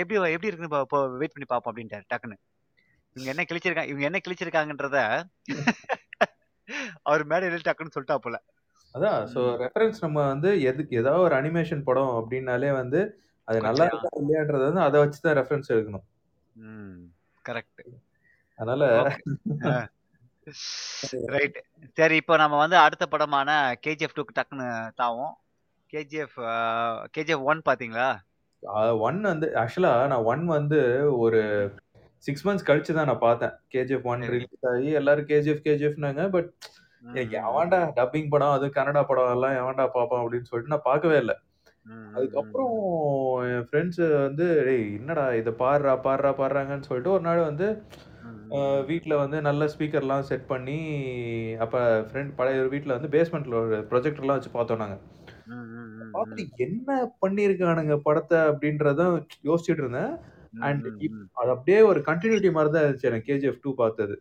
[0.00, 2.36] எப்படி எப்படி இருக்குன்னு இப்போ வெயிட் பண்ணி பார்ப்போம் அப்படின்ட்டாரு டக்குன்னு.
[3.16, 4.98] இவங்க என்ன கிழிச்சிருக்காங்க இவங்க என்ன கிழிச்சிருக்காங்கன்றத
[7.08, 8.36] அவர் மேடையில டக்குன்னு சொல்லிட்டா போல.
[8.94, 9.40] அதான் ஸோ.
[9.62, 13.00] ரெஃபரன்ஸ் நம்ம வந்து எதுக்கு ஏதாவது ஒரு அனிமேஷன் படம் அப்படின்னாலே வந்து
[13.48, 16.04] அது நல்லா இருக்கா இல்லையான்றது வந்து அதை வச்சு தான் ரெஃபரன்ஸ் எடுக்கணும்.
[16.56, 16.98] ம்
[17.44, 17.82] கரெக்ட்
[18.58, 18.84] அதனால
[21.32, 21.58] ரைட்
[21.96, 23.48] சரி இப்போ நம்ம வந்து அடுத்த படமான
[23.84, 24.68] கேஜிஎஃப் டூக்கு டக்குன்னு
[25.00, 25.34] தாவும்.
[25.90, 26.36] கேஜிஎஃப்
[27.14, 28.08] கேஜிஎஃப் ஒன் பாத்தீங்களா
[29.02, 30.78] ஒன் வந்து ஆக்சுவலா நான் ஒன் வந்து
[31.22, 31.40] ஒரு
[32.24, 33.54] சிக்ஸ் மந்த்ஸ் கழிச்சு தான் நான் பார்த்தேன்.
[33.72, 34.22] KGF one.
[34.32, 36.50] ரிலீஸ் ஆகி எல்லாரும் கேஜிஎஃப் கேஜிஎஃப்னாங்க பட்
[37.04, 41.36] எனக்கு எவன்டா டப்பிங் படம் அது கன்னடா படம் எல்லாம் எவன்டா பார்ப்பான் அப்படின்னு சொல்லிட்டு நான் பார்க்கவே இல்லை.
[42.14, 42.74] அதுக்கப்புறம்
[43.50, 47.66] என் ஃப்ரெண்ட்ஸ் வந்து டேய் என்னடா இதை பாடுறா பாடுறா பாடுறாங்கன்னு சொல்லிட்டு ஒரு நாள் வந்து
[48.86, 50.78] வீட்டில் வந்து நல்ல ஸ்பீக்கர்லாம் செட் பண்ணி
[51.64, 55.04] அப்போ ஃப்ரெண்ட் பழைய ஒரு வீட்டில் வந்து பேஸ்மெண்ட்டில் ஒரு ப்ரொஜெக்டர்லாம் வச்சு பார்த்தோம் நாங்கள்
[56.14, 59.02] பார்த்துட்டு என்ன பண்ணியிருக்கானுங்க படத்தை அப்படின்றத
[59.48, 60.12] யோசிச்சுட்டு இருந்தேன்.
[60.60, 60.86] அண்ட்
[61.40, 64.16] அது அப்படியே ஒரு கண்டினியூட்டி மாதிரி தான் இருந்துச்சு எனக்கு கேஜிஎஃப் டூ பார்த்தது.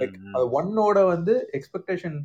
[0.00, 2.18] லைக் அது ஒன்னோட வந்து எக்ஸ்பெக்டேஷன்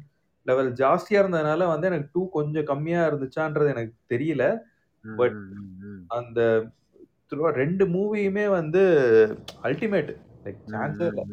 [0.45, 4.45] லெவல் ஜாஸ்தியா இருந்ததுனால வந்து எனக்கு டூ கொஞ்சம் கம்மியா இருந்துச்சான்றது எனக்கு தெரியல.
[5.05, 5.39] பட்
[6.07, 6.39] அந்த
[7.61, 8.81] ரெண்டு மூவியுமே வந்து
[9.63, 10.11] அல்டிமேட்
[10.45, 11.25] லைக் சான்ஸே இல்லை.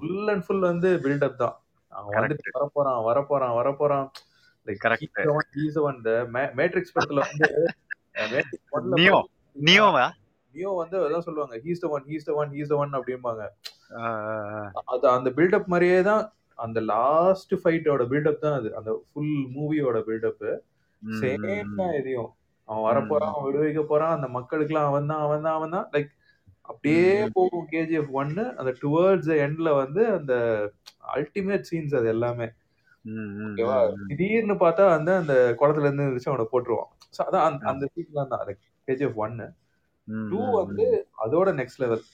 [0.00, 1.56] ஃபுல் அண்ட் ஃபுல் வந்து பில்டப் தான்.
[1.92, 2.54] அவன் வந்துட்டு.
[2.56, 4.06] வரப்போறான் வரப்போறான் வரப்போறான்.
[4.66, 5.04] Like Correct.
[5.58, 6.12] ஹீஸ் ஒன் இந்த
[6.58, 8.40] மேட்ரிக்ஸ் படத்துல வந்து
[9.00, 9.18] நியோ
[9.56, 10.06] நியோவா
[10.54, 13.42] நியோ வந்து அதான் சொல்லுவாங்க he's the one he's the one he's the one அப்படிம்பாங்க.
[14.92, 16.22] அது அந்த பில்டப் மாதிரியே தான்
[16.58, 18.68] அந்த லாஸ்ட் ஃபைட்டோட பில்டப் தான் அது.
[18.78, 20.44] அந்த ஃபுல் மூவியோட பில்டப்
[21.02, 21.44] சேம்
[21.80, 21.94] தான்.
[22.00, 22.30] இதையும்
[22.68, 25.86] அவன் வரப்போறான் அவன் விடுவிக்க போறான் அந்த மக்களுக்குலாம் அவன் தான் அவன் தான் அவன் தான்.
[25.94, 26.10] லைக்
[26.68, 27.04] அப்படியே.
[27.34, 30.34] போகும் கேஜிஎஃப் ஒன்னு அந்த டுவர்ட்ஸ் எண்ட்ல வந்து அந்த
[31.14, 32.48] அல்டிமேட் சீன்ஸ் அது எல்லாமே
[33.44, 33.76] ஓகேவா.
[34.08, 37.68] திடீர்னு பார்த்தா வந்து அந்த குளத்துல இருந்து இருந்துச்சு அவனை போட்டுருவான் ஸோ அதான் அந்த-.
[37.70, 38.44] அந்த சீன்லாம் தான்
[38.88, 39.46] கேஜிஎஃப் ஒன்னு
[40.28, 40.84] டூ வந்து
[41.24, 42.04] அதோட நெக்ஸ்ட் லெவல்.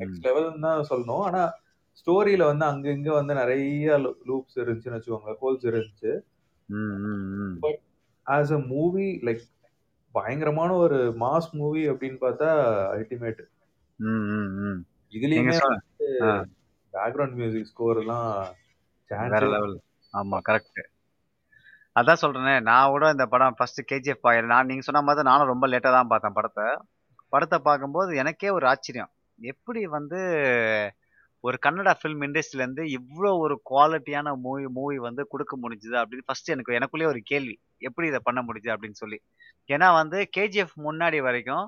[0.00, 1.42] நெக்ஸ்ட் லெவல் தான் சொல்லணும் ஆனா
[1.96, 3.96] ஸ்டோரியில வந்து அங்க இங்க வந்து நிறைய
[4.28, 6.12] லூப்ஸ் இருந்துச்சுன்னு வச்சுக்கோங்க ஹோல்ஸ் இருந்துச்சு
[6.68, 7.54] ம்.
[8.26, 9.42] ஆஸ் அ மூவி லைக்
[10.16, 12.50] பயங்கரமான ஒரு மாஸ் மூவி அப்படின்னு பார்த்தா
[12.94, 13.42] அல்டிமேட்
[15.12, 15.56] இதுலயுமே
[16.94, 18.28] பேக்ரவுண்ட் மியூசிக் ஸ்கோர் எல்லாம்
[19.10, 19.76] வேற லெவல்
[20.14, 20.82] ஆமா கரெக்ட்
[21.96, 25.66] அதான் சொல்றேனே நான் கூட இந்த படம் ஃபர்ஸ்ட் கேஜிஎஃப் பாயல் நான் நீங்க சொன்ன மாதிரி நானும் ரொம்ப
[25.72, 26.66] லேட்டா தான் பார்த்தேன் படத்தை.
[27.32, 29.10] படத்தை பார்க்கும்போது எனக்கே ஒரு ஆச்சரியம்.
[29.38, 30.18] எப்படி வந்து
[31.44, 36.52] ஒரு கன்னடா ஃபிலிம் இண்டஸ்ட்ரியில இருந்து இவ்வளோ ஒரு குவாலிட்டியான மூவி மூவி வந்து கொடுக்க முடிஞ்சுது அப்படின்னு ஃபர்ஸ்ட்
[36.54, 37.56] எனக்கு எனக்குள்ளேயே ஒரு கேள்வி.
[37.80, 39.18] எப்படி இதை பண்ண முடியுது அப்படின்னு சொல்லி.
[39.68, 41.66] ஏன்னா வந்து கேஜிஎஃப் முன்னாடி வரைக்கும்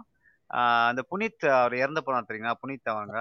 [0.89, 2.55] அந்த புனித் அவர் இறந்து போனார் தெரியுங்களா?
[2.63, 3.17] புனித் அவங்க.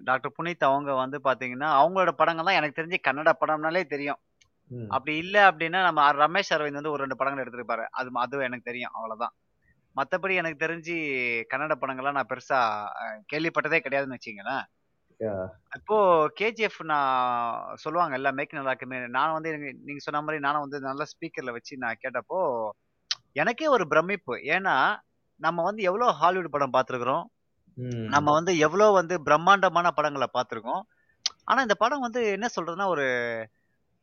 [0.00, 4.20] டாக்டர் புனித் அவங்க வந்து பாத்தீங்கன்னா அவங்களோட படங்கள்லாம் எனக்கு தெரிஞ்சு கன்னட படம்னாலே தெரியும்.
[4.90, 7.84] அப்படி இல்ல அப்படின்னா நம்ம ரமேஷ் அரவிந்த் வந்து ஒரு ரெண்டு படங்கள் எடுத்திருப்பாரு.
[7.90, 9.34] அது அது எனக்கு தெரியும் அவ்வளவுதான்.
[9.96, 10.96] மத்தபடி எனக்கு தெரிஞ்சு
[11.52, 12.58] கன்னட படங்கள்லாம் நான் பெருசா
[13.32, 14.64] கேள்விப்பட்டதே கிடையாதுன்னு வச்சுங்களேன்
[15.76, 15.96] இப்போ
[16.40, 21.04] கேஜிஎஃப் நான் சொல்லுவாங்க எல்லா மேக் நல்லா இருக்குமே நான் வந்து நீங்க சொன்ன மாதிரி நானும் வந்து நல்ல
[21.04, 22.70] ஸ்பீக்கர்ல வச்சு நான் கேட்டப்போ
[23.32, 24.36] எனக்கே ஒரு பிரமிப்பு.
[24.36, 24.96] ஏன்னா
[25.36, 27.24] நம்ம வந்து எவ்வளவு ஹாலிவுட் படம் பார்த்திருக்கிறோம்.
[28.08, 30.82] நம்ம வந்து எவ்வளவு வந்து பிரம்மாண்டமான படங்களை பார்த்திருக்கோம்.
[31.44, 33.06] ஆனா இந்த படம் வந்து என்ன சொல்றதுன்னா ஒரு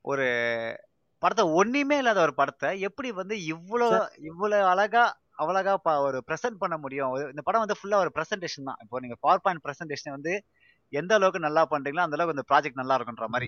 [0.01, 0.25] ஒரு
[1.17, 6.77] படத்தை ஒண்ணுமே இல்லாத ஒரு படத்தை எப்படி வந்து இவ்வளவு இவ்வளவு அழகா அவ்வளகா ப- ஒரு ப்ரெசென்ட் பண்ண
[6.77, 7.15] முடியும்?
[7.15, 8.77] இந்த படம் வந்து ஃபுல்லா ஒரு ப்ரெசன்டேஷன் தான்.
[8.81, 10.43] இப்போ நீங்க பவர் பாயிண்ட் ப்ரெசன்டேஷன் வந்து
[10.99, 13.47] எந்த அளவுக்கு நல்லா பண்றீங்களோ அந்த அளவுக்கு இந்த ப்ராஜெக்ட் நல்லா இருக்குன்ற மாதிரி.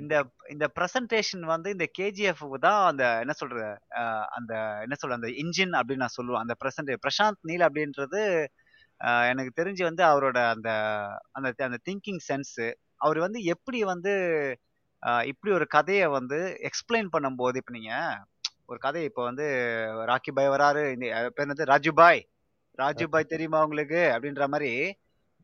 [0.00, 0.14] இந்த
[0.54, 3.66] இந்த ப்ரெசன்டேஷன் வந்து இந்த கேஜிஎஃப் தான் அந்த என்ன சொல்றது
[4.38, 4.52] அந்த
[4.84, 6.42] என்ன சொல்ற அந்த இன்ஜின் அப்படின்னு நான் சொல்லுவேன்.
[6.44, 8.22] அந்த பிரசன்ட் பிரசாந்த் நீல் அப்படின்றது
[9.30, 10.70] எனக்கு தெரிஞ்சு வந்து அவரோட அந்த
[11.36, 12.56] அந்த அந்த திங்கிங் சென்ஸ்
[13.04, 14.12] அவர் வந்து எப்படி வந்து
[15.30, 17.92] இப்படி ஒரு கதையை வந்து எக்ஸ்பிளைன் பண்ணும்போது இப்போ நீங்க
[18.70, 19.46] ஒரு கதை இப்போ வந்து
[20.10, 20.82] ராக்கி பாய் வராரு
[21.36, 22.20] பேர் வந்து ராஜு பாய்
[22.78, 24.02] ராஜு பாய் தெரியுமா உங்களுக்கு?
[24.14, 24.70] அப்படின்ற மாதிரி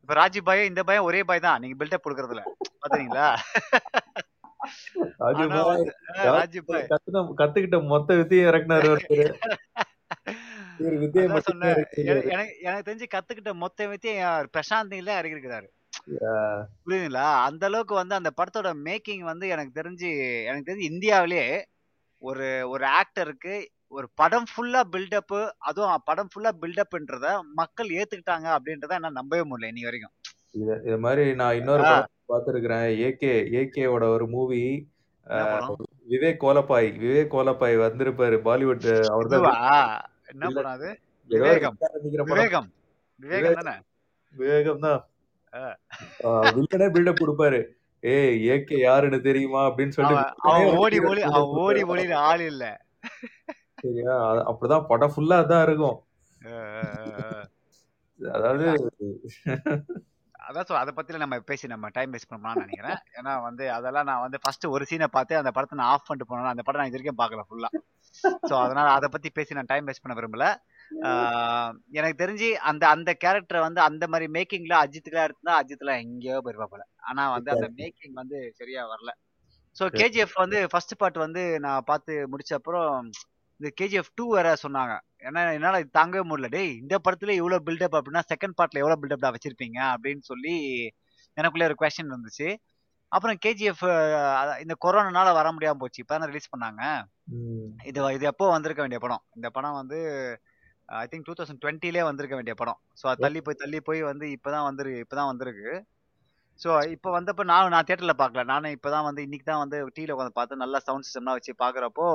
[0.03, 1.59] இப்ப ராஜு பாய் இந்த பையன் ஒரே பாய் தான்.
[1.61, 2.43] நீங்க பில்டப் கொடுக்கறதுல.
[2.83, 3.27] பாத்தீங்களா
[6.35, 6.87] ராஜு பாய்
[7.39, 8.89] கத்துக்கிட்ட மொத்த வித்தையும் இறக்குனாரு
[12.65, 15.67] எனக்கு தெரிஞ்சு கத்துக்கிட்ட மொத்த வித்தையும் பிரசாந்த் நீல இறக்கிருக்கிறாரு.
[16.83, 17.25] புரியுதுங்களா?
[17.47, 20.09] அந்த அளவுக்கு வந்து அந்த படத்தோட மேக்கிங் வந்து எனக்கு தெரிஞ்சு
[20.45, 21.43] எனக்கு தெரிஞ்சு இந்தியாவிலே
[22.23, 23.55] ஒரு ஒரு ஆக்டருக்கு
[23.91, 25.35] ஒரு படம் ஃபுல்லா பில்டப்
[25.67, 30.13] அதுவும் படம் ஃபுல்லா பில்டப்ன்றத மக்கள் ஏத்துக்கிட்டாங்க அப்படின்றத என்ன நம்பவே முடியல இன்னி வரைக்கும்.
[30.55, 31.83] இது இது மாதிரி நான் இன்னொரு
[32.29, 34.61] பார்த்துருக்கிறேன் ஏகே ஏகேவோட ஒரு மூவி
[36.11, 39.27] விவேக் கோலப்பாய் விவேக் கோலப்பாய் வந்திருப்பாரு பாலிவுட் அவர்
[40.31, 40.63] என்ன ஏதோ
[41.29, 41.75] விவேகம்.
[42.29, 42.67] விவேகம்.
[43.19, 43.75] விவேகம் தானே?
[44.33, 45.01] விவேகம் தான்.
[46.55, 47.59] வில்லனே பில்டப் கொடுப்பாரு.
[48.03, 50.27] ஏய் ஏகே யாருன்னு தெரியுமா அப்படின்னு சொல்லிட்டு
[50.81, 51.21] ஓடி ஓடி
[51.81, 51.89] கொடுப்பாரு.
[51.93, 52.63] ஒளியில ஆள் இல்ல.
[53.79, 54.15] சரியா?
[54.49, 55.97] அப்படிதான் படம் ஃபுல்லா அதான் இருக்கும்.
[58.19, 58.65] அதாவது
[60.39, 62.99] அதான் அத பத்திலாம் நம்ம பேசி நம்ம டைம் வேஸ்ட் பண்ணலாம்னு நெனைக்கிறேன்.
[63.17, 65.39] ஏன்னா வந்து அதெல்லாம் நான் வந்து ஃபர்ஸ்ட் ஒரு சீன பார்த்தேன்.
[65.41, 66.53] அந்த படத்த நான் ஆஃப் பண்ணிட்டு போனேன்.
[66.53, 67.69] அந்த படம் நான் இதுவரைக்கும் பார்க்கல ஃபுல்லா.
[68.43, 70.45] சோ அதனால அத பத்தி பேசி நான் டைம் வேஸ்ட் பண்ண விரும்பல.
[71.97, 76.85] எனக்கு தெரிஞ்சு அந்த அந்த கேரக்டர வந்து அந்த மாரி மேக்கிங்ல அஜித்துக்கெல்லாம் எடுத்திருந்தா அஜித்லாம் எங்கேயோ போயிருப்பாப்புல.
[77.09, 79.11] ஆனா வந்து அந்த மேக்கிங் வந்து சரியா வரல.
[79.75, 82.89] சோ கேஜிஎஃப் வந்து ஃபர்ஸ்ட் பார்ட் வந்து நான் பார்த்து முடிச்ச அப்புறம்
[83.59, 84.93] இந்த கேஜிஎஃப் 2 வேற சொன்னாங்க.
[85.23, 86.49] ஏன்னா என்னால இது தாங்கவே முடியல.
[86.53, 90.53] டேய் இந்த படத்துல இவ்ளோ பில்டப் அப்படின்னா செகண்ட் பார்ட்ல எவ்வளோ பில்டப்டா வச்சிருப்பீங்க அப்படின்னு சொல்லி
[91.37, 92.47] எனக்குள்ள ஒரு கொஸ்டின் இருந்துச்சு.
[93.11, 93.83] அப்புறம் கேஜிஎஃப்
[94.63, 96.01] இந்த கொரோனானால வர முடியாம போச்சு.
[96.03, 96.81] இப்ப ரிலீஸ் பண்ணாங்க.
[97.89, 99.23] இது இது எப்போ வந்திருக்க வேண்டிய படம்.
[99.37, 99.99] இந்த படம் வந்து
[100.89, 102.79] ஐ திங்க் 2020லயே வந்திருக்க வேண்டிய படம்.
[102.99, 105.71] சோ அது தள்ளி போய் தள்ளி போய் வந்து இப்பதான் வந்துரு இப்பதான் வந்திருக்கு.
[106.59, 108.43] சோ இப்ப வந்தப்ப நான் நான் தியேட்டர்ல பார்க்கல.
[108.53, 112.07] நானே இப்பதான் வந்து இன்னைக்கு தான் வந்து டிவில உட்கார்ந்து பார்த்து நல்லா சவுண்ட் சிஸ்டம்லாம் வச்சு பார்க்கறப்போ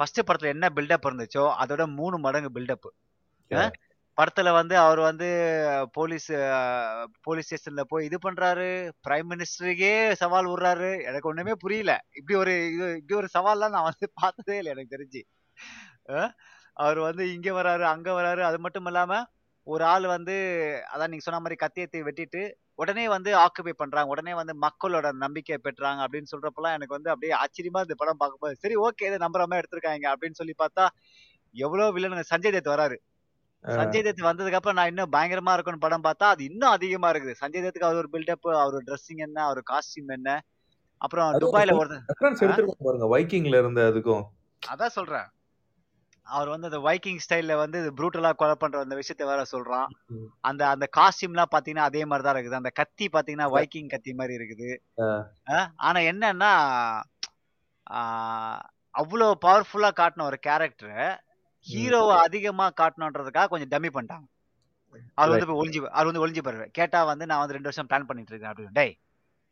[0.00, 2.88] ஃபர்ஸ்ட் படத்துல என்ன பில்டப் இருந்துச்சோ அதோட 3 மடங்கு பில்டப்.
[4.18, 5.28] படத்துல வந்து அவர் வந்து
[5.94, 6.28] போலீஸ்
[7.26, 8.66] போலீஸ் ஸ்டேஷன்ல போய் இது பண்றாரு.
[9.04, 10.90] பிரைம் மினிஸ்டருக்கே சவால் விடுறாரு.
[11.08, 11.92] எனக்கு ஒண்ணுமே புரியல.
[12.18, 15.22] இப்படி ஒரு இது இப்படி ஒரு சவால்லாம் நான் வந்து பார்த்ததே இல்ல எனக்கு தெரிஞ்சு.
[16.76, 18.42] அவர் வந்து இங்க வராரு, அங்க வராரு.
[18.48, 19.12] அது மட்டும் இல்லாம
[19.66, 20.34] ஒரு ஆள் வந்து
[20.92, 22.42] அதான் நீங்க சொன்ன மாரி கத்தி எடுத்து வெட்டிட்டு
[22.74, 24.08] உடனே வந்து ஆக்குபை பண்றாங்க.
[24.08, 28.76] உடனே வந்து மக்களோட நம்பிக்கைய பெற்றாங்க அப்படின்னு சொல்றப்பலாம் எனக்கு வந்து அப்படியே ஆச்சரியமா இந்த படம் பார்க்கும்போது, சரி
[28.76, 30.86] ஓகே இத நம்புற மாரி எடுத்திருக்காங்க அப்படின்னு சொல்லி பார்த்தா,
[31.54, 32.96] எவ்வளோ வில்லனுங்க சஞ்சய் தத் வராரு.
[33.64, 37.34] சஞ்சய் தத் வந்ததுக்கு அப்புறம் நான் இன்னும் பயங்கரமா இருக்கும்னு படம் பார்த்தா, அது இன்னும் அதிகமா இருக்குது.
[37.40, 40.42] சஞ்சய் தத்துக்கு அவர் ஒரு பில்டப், அவர் ட்ரெஸ்ஸிங் என்ன, அவர் காஸ்டியூம் என்ன.
[40.96, 41.96] அப்புறம் துபாய்ல ஒரு
[42.82, 43.06] பாருங்க.
[43.16, 44.24] வைக்கிங்ல இருந்து அதுக்கும்.
[44.62, 45.26] அதான் சொல்றேன்.
[46.26, 49.88] அவர் வந்து அந்த வைக்கிங் ஸ்டைல்ல வந்து ப்ரூட்டலா கொலை பண்ற அந்த விஷயத்த வேற சொல்றான்.
[50.44, 52.60] அந்த அந்த காஸ்டியூம்லாம் பார்த்தீங்கன்னா அதே மாரி தான் இருக்குது.
[52.60, 53.56] அந்த கத்தி பார்த்தீங்கன்னா அ.
[53.56, 54.70] வைக்கிங் கத்தி மாரி இருக்குது.
[55.82, 56.52] ஆனா என்னன்னா,
[57.90, 58.00] ஆ
[58.94, 60.90] அவ்ளோ பவர்ஃபுல்லா காட்டுன ஒரு கேரக்டர.
[61.66, 64.26] ஹீரோவ அதிகமா காட்டணுன்றதுக்காக கொஞ்சம் டம்மி பண்ணிட்டாங்க.
[65.18, 65.32] அவர்.
[65.36, 66.68] வந்து ஒளிஞ்சு அவர் வந்து ஒளிஞ்சுப்பாரு.
[66.78, 68.76] கேட்டா வந்து நான் வந்து 2 வருஷம் பிளான் பண்ணிட்டு இருக்கேன் அப்படின்னு.
[68.80, 68.94] டேய்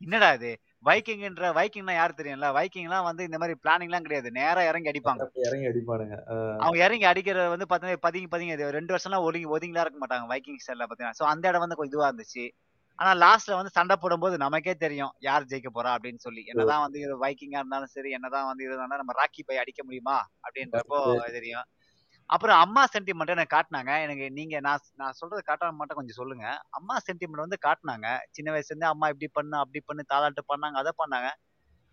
[0.03, 0.51] என்னடா இது?
[0.85, 2.47] வைக்கிங்ன்ற வைக்கிங்னா யாரு தெரியும்ல?
[2.55, 4.29] வைக்கிங்லாம் வந்து இந்த மாரி பிளானிங்லாம் கிடையாது.
[4.39, 5.23] நேரா இறங்கி அடிப்பாங்க.
[5.45, 6.15] இறங்கி அடிப்பானுங்க.
[6.59, 10.27] அவங்க இறங்கி அடிக்கிறது வந்து பார்த்தீங்கன்னா பதுங்கி பதுங்கி 2 வருஷம்லாம் ஒதுங்கி ஒதுங்கிலாம் இருக்க மாட்டாங்க.
[10.33, 11.19] வைக்கிங் ஸ்டைல்ல பார்த்தீங்கன்னா.
[11.21, 12.45] சோ அந்த இடம் வந்து கொஞ்சம் இதுவா இருந்துச்சு.
[12.99, 16.41] ஆனா லாஸ்ட்ல வந்து சண்டை போடும்போது நமக்கே தெரியும் யார் ஜெயிக்க போறா அப்படின்னு சொல்லி.
[16.51, 20.17] என்னதான் வந்து இது வைக்கிங்கா இருந்தாலும் சரி, என்னதான் வந்து இது நம்ம ராக்கி பை அடிக்க முடியுமா?
[20.45, 20.99] அப்படின்றப்போ
[21.37, 21.65] தெரியும்.
[22.29, 24.01] அப்புறம் அம்மா சென்டிமென்ட் எனக்கு காட்டுனாங்க.
[24.01, 26.45] எனக்கு நீங்க நான் நான் சொல்றத காட்டாம மட்டும் கொஞ்சம் சொல்லுங்க.
[26.69, 28.07] அம்மா சென்டிமென்ட் வந்து காட்டுனாங்க.
[28.31, 31.29] சின்ன வயசுல இருந்தே அம்மா இப்படி பண்ணு, அப்படி பண்ணு, தாலாட்டு பண்ணாங்க, அத பண்ணாங்க.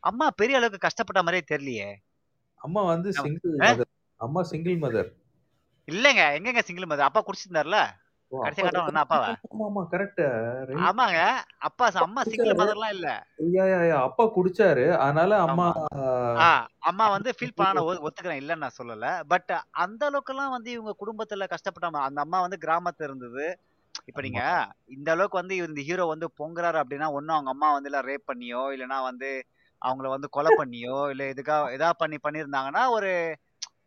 [0.02, 1.90] அம்மா பெரிய அளவுக்கு கஷ்டப்பட்ட மாரியே தெரியலையே.
[2.60, 3.56] அம்மா வந்து சிங்கிள்.
[4.20, 5.10] அம்மா சிங்கிள் மதர்.
[5.88, 6.22] இல்லங்க.
[6.38, 7.08] எங்கங்க சிங்கிள் மதர்?
[7.08, 7.78] அப்பா குடிச்சிருந்தார்ல?
[8.30, 9.24] அப்பா காட்டுவாங்க என்ன அப்பாவ?
[9.52, 10.22] ஆமாமா கரெக்ட்.
[10.82, 11.20] ஆமாங்க.
[11.60, 12.60] அப்பா அம்மா சிங்கிள்.
[12.60, 13.08] மதர்லாம் இல்ல.
[14.00, 14.84] அப்பா குடிச்சாரு.
[14.98, 15.66] அதனால அம்மா
[16.34, 16.48] ஆமா.
[16.82, 18.40] அம்மா வந்து ஃபீல் பண்ண ஒத்துக்கிறேன்.
[18.42, 19.06] இல்லன்னு நான் சொல்லல.
[19.28, 23.46] பட் அந்த அளவுக்குலாம் வந்து இவங்க குடும்பத்துல கஷ்டப்பட்டாம அந்த அம்மா வந்து கிராமத்துல இருந்தது.
[24.10, 24.62] இப்ப நீங்க ஆமா.
[24.96, 28.62] இந்த அளவுக்கு வந்து இந்த ஹீரோ வந்து பொங்குறாரு அப்படின்னா, ஒண்ணு அவங்க அம்மா வந்து இல்ல ரேப் பண்ணியோ,
[28.74, 29.30] இல்லன்னா வந்து
[29.82, 33.10] அவங்கள வந்து கொலை பண்ணியோ, இல்ல எதுக்கா எதா பண்ணி பண்ணியிருந்தாங்கன்னா, ஒரு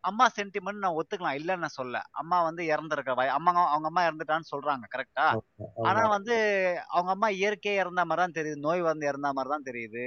[0.04, 1.38] அம்மா சென்டிமென்ட் நான் ஒத்துக்கலாம்.
[1.38, 2.00] இல்லன்னு நான் சொல்லல.
[2.20, 4.84] அம்மா வந்து இறந்திருக்க வய அம்மா அவங்க அம்மா இறந்துட்டான்னு சொல்றாங்க.
[4.94, 5.26] கரெக்ட்டா?
[5.30, 6.02] ஆமா, ஆனா.
[6.14, 6.34] வந்து
[6.90, 8.60] அவங்க அம்மா இயற்கையா இறந்த மாரி தான் தெரியுது.
[8.66, 10.04] நோய் வந்து இறந்த மாரி தான் தெரியுது.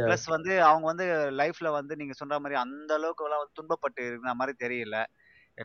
[0.00, 1.06] பிளஸ் வந்து அவங்க வந்து
[1.40, 4.96] லைஃப்ல வந்து நீங்க சொல்ற மாரி அந்த அளவுக்குலாம் வந்து துன்பப்பட்டு இருந்த மாரி தெரியல.
[5.58, 5.64] அ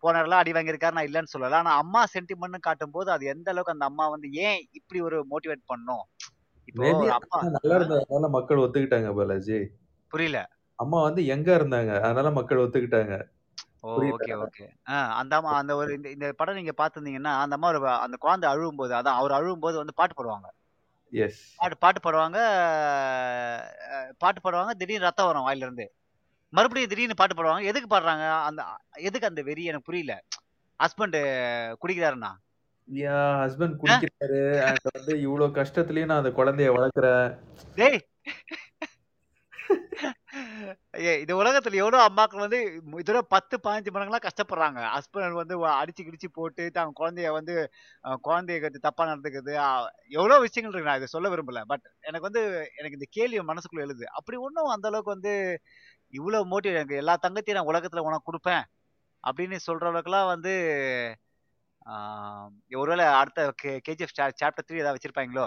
[0.00, 1.60] போன இடம்லாம் அடி வாங்கியிருக்காரு நான் இல்லன்னு சொல்லல.
[1.60, 6.04] ஆனா அம்மா சென்டிமென்ட்ன்னு காட்டும்போது, அது எந்த அளவுக்கு அந்த அம்மா வந்து ஏன் இப்படி ஒரு மோட்டிவேட் பண்ணும்?
[6.68, 9.58] இப்போ அப்பா நல்லா இருந்ததுனால மக்கள் ஒத்துக்கிட்டாங்க பாலாஜி.
[10.12, 10.38] புரியல.
[10.78, 11.92] அம்மா வந்து யங்கா இருந்தாங்க.
[12.02, 13.14] அதனால மக்கள் ஒத்துக்கிட்டாங்க.
[13.82, 13.90] ஓ!
[14.06, 14.38] ஓகே, புரியுதா?
[14.44, 14.66] ஓகே.
[14.88, 18.46] ஆ அந்த அம்மா அந்த ஒரு இந்த இந்த படம் நீங்க பார்த்திருந்தீங்கன்னா, அந்த அம்மா ஒரு அந்த குழந்தை
[18.52, 20.48] அழுவும்போது அதான் அவர் அழுவும்போது வந்து பாட்டு பாடுவாங்க.
[21.12, 21.42] எஸ்.
[21.58, 22.38] பாட்டு பாட்டு பாடுவாங்க.
[24.18, 24.74] பாட்டு பாடுவாங்க.
[24.74, 25.86] திடீர்னு ரத்தம் வரும் வாயிலருந்து.
[26.52, 27.70] மறுபடியும் திடீர்னு பாட்டு பாடுவாங்க.
[27.70, 28.26] எதுக்கு பாடுறாங்க?
[28.48, 28.60] அந்த
[29.02, 30.14] எதுக்கு அந்த வெறி எனக்கு புரியல.
[30.80, 31.18] ஹஸ்பண்ட்
[31.82, 32.32] குடிக்கிறாருன்னா.
[32.88, 33.96] யா ஹஸ்பண்ட் ஆ?
[34.00, 34.40] குடிக்கிறாரு.
[34.66, 37.26] அண்ட் வந்து இவ்ளோ கஷ்டத்துலயும் நான் அந்த குழந்தைய வளர்க்கிறேன்.
[37.76, 38.00] டேய்!
[41.08, 42.58] ஏய் இந்த உலகத்துல எவ்வளோ அம்மாக்கள் வந்து
[43.02, 44.80] இதோட 10, 15 மடங்குலாம் கஷ்டப்படுறாங்க.
[44.94, 47.54] ஹஸ்பண்ட் வந்து அடிச்சு கிடிச்சு போட்டு தான் குழந்தைய வந்து
[48.26, 49.52] குழந்தைய கத்து தப்பா நடந்துக்கிறது.
[49.56, 50.90] எவ்வளவு எவ்வளோ விஷயங்கள் இருக்கு.
[50.90, 51.62] நான் இதை சொல்ல விரும்பல.
[51.72, 52.42] பட் எனக்கு வந்து
[52.78, 54.06] எனக்கு இந்த கேள்வி மனசுக்குள்ள எழுது.
[54.18, 55.34] அப்படி ஒன்றும் அந்த அளவுக்கு வந்து
[56.12, 58.64] இவ்வளவு மோட்டிவ் எனக்கு எல்லா தங்கத்தையும் நான் உலகத்துல உனக்கு கொடுப்பேன்
[59.24, 60.52] அப்படின்னு சொல்ற அளவுக்குலாம் வந்து
[62.80, 65.46] ஒருவேளை அடுத்த கே கேஜிஎஃப் சா சாப்டர் த்ரீ ஏதாவது வச்சிருப்பாங்களோ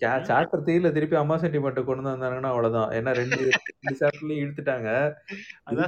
[0.00, 0.10] சா.
[0.28, 2.88] சாப்டர் 3ல திருப்பி அம்மா சென்டிமென்ட்ட கொண்டு வந்தாங்கன்னா அவ்வளோதான்.
[2.96, 3.38] ஏன்னா 2
[3.80, 4.88] 2 சாப்டர்லயும் இழுத்துட்டாங்க.
[5.68, 5.86] அம்மா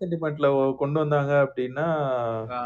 [0.00, 0.48] சென்டிமென்ட்ல
[0.82, 1.86] கொண்டு வந்தாங்க அப்டின்னா
[2.52, 2.60] ஆ.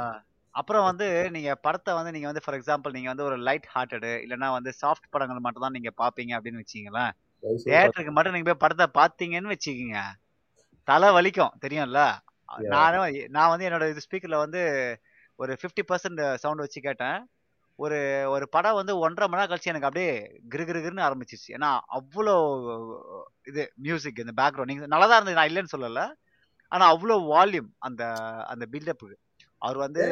[0.55, 1.07] அப்புறம் வந்து
[1.37, 5.13] நீங்க படத்த வந்து நீங்க வந்து ஃபார் எக்ஸாம்பிள் நீங்க வந்து ஒரு லைட் ஹார்ட்டடு இல்லன்னா வந்து சாஃப்ட்
[5.15, 6.65] படங்கள் மட்டும் தான் நீங்க பார்ப்பீங்க அப்படின்னு
[7.43, 10.01] பாத்து தியேட்டருக்கு மட்டும் நீங்க போய் படத்த பார்த்தீங்கன்னு வச்சுக்கங்க.
[10.89, 12.01] தல வலிக்கும் தெரியும்ல.
[12.75, 13.07] நானும்
[13.37, 14.63] நான் வந்து என்னோட இது ஸ்பீக்கர்ல வந்து
[15.39, 17.19] ஒரு 50% பர்சன்ட் சவுண்ட் வச்சு கேட்டேன்
[17.85, 17.99] ஒரு
[18.35, 20.11] ஒரு படம் வந்து ஒன்றரை மணி நேரம் கழிச்சு எனக்கு அப்படியே
[20.53, 22.35] கிரு கிரு கிருன்னு ஆரம்பிச்சிச்சு ஏன்னா அவ்வளோ
[23.51, 25.39] இது மியூசிக் இந்த பேக்ரவுண்ட் நீங்க நல்லா தான் இருந்தது.
[25.39, 26.03] நான் இல்லைன்னு சொல்லல.
[26.73, 28.03] ஆனா அவ்வளோ வால்யூம் அந்த
[28.53, 29.17] அந்த பில்டப்புக்கு
[29.67, 30.05] அவர் வந்து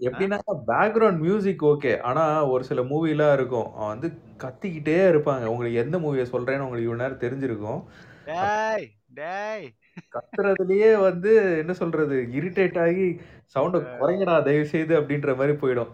[0.00, 0.36] எப்படின்னா
[0.72, 3.68] பேக்ரவுண்ட் மியூசிக் ஓகே ஆனா ஒரு சில மூவிலாம் இருக்கும்.
[3.76, 4.08] அவன் வந்து
[4.42, 5.44] கத்திக்கிட்டே இருப்பாங்க.
[5.52, 7.80] உங்களுக்கு எந்த மூவியை சொல்றேன்னு உங்களுக்கு இவ்வளவு நேரம் தெரிஞ்சிருக்கும்.
[8.28, 8.86] டேய்
[9.18, 9.66] டேய்.
[10.14, 11.32] கத்துறதுலயே வந்து
[11.62, 12.16] என்ன சொல்றது?
[12.38, 13.06] இரிட்டேட் ஆகி
[13.54, 15.92] சவுண்ட குறைங்கடா தயவு செய்து அப்படின்ற மாதிரி போயிடும்.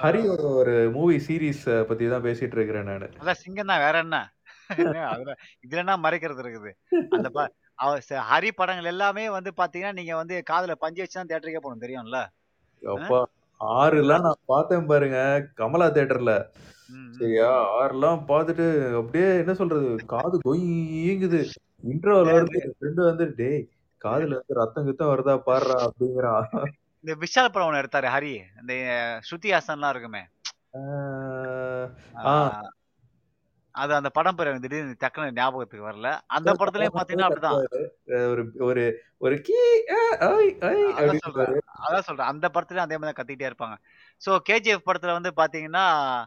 [0.00, 3.06] ஹரியோட ஒரு மூவி சீரிஸ் பத்தி தான் பேசிட்டு இருக்கிறேன் நானு.
[3.20, 4.18] அதான் சிங்கம் தான் வேற என்ன?
[5.08, 5.32] அதுல
[5.64, 6.70] இதுல என்ன மறைக்கிறது இருக்குது?
[7.14, 7.28] அந்த
[8.28, 12.18] ஹரி படங்கள் எல்லாமே வந்து பாத்தீங்கன்னா நீங்க வந்து காதுல பஞ்சு வச்சு தான் தேட்டருக்கே போகணும் தெரியும்ல?
[12.82, 13.20] அப்பா
[13.60, 15.18] ஆறுலாம் நான் பார்த்தேன் பாருங்க
[15.58, 15.88] கமலா
[16.92, 17.10] ம்.
[17.16, 17.48] சரியா
[17.78, 18.66] ஆறுலாம் பார்த்துட்டு
[19.00, 21.40] அப்படியே என்ன சொல்றது காது கொய்யுங்குது
[21.84, 23.60] இன்டர்வல் வருது ஃப்ரெண்டு வந்து டேய்
[24.02, 26.48] காதுல இருந்து ரத்தம் கித்தம் வருதா பாடுறா அப்படிங்கிறான்
[27.00, 28.42] இந்த விஷால் படம் ஒண்ணு எடுத்தாரு ஹரி.
[28.60, 28.74] இந்த
[29.20, 30.22] ஸ்ருதி ஹாசன்லாம் இருக்குமே.
[33.70, 36.18] அது அந்த படம் பேர் திடீர்னு டக்குனு ஞாபகத்துக்கு வரல.
[36.26, 38.28] அந்த படத்துலயும் பாத்தீங்கன்னா அப்படிதான்.
[38.30, 39.54] ஒரு ஒரு ஒரு கீ
[40.20, 41.60] அதான் சொல்றேன்.
[41.88, 42.26] அதான் சொல்றேன்.
[42.26, 43.76] அந்த படத்துலயும் அதே மாதிரி கத்திக்கிட்டே இருப்பாங்க.
[44.26, 46.24] சோ கேஜிஎஃப் படத்துல வந்து பாத்தீங்கன்னா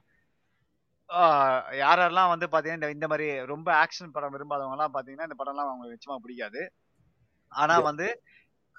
[1.84, 5.98] யாரெல்லாம் வந்து பாத்தீங்கன்னா இந்த- இந்த மாதிரி ரொம்ப ஆக்ஷன் படம் விரும்பாதவங்க எல்லாம் பாத்தீங்கன்னா இந்த படம்லாம் அவங்களுக்கு
[5.98, 6.74] நிச்சயமா பிடிக்காது.
[7.48, 8.24] ஆனா வந்து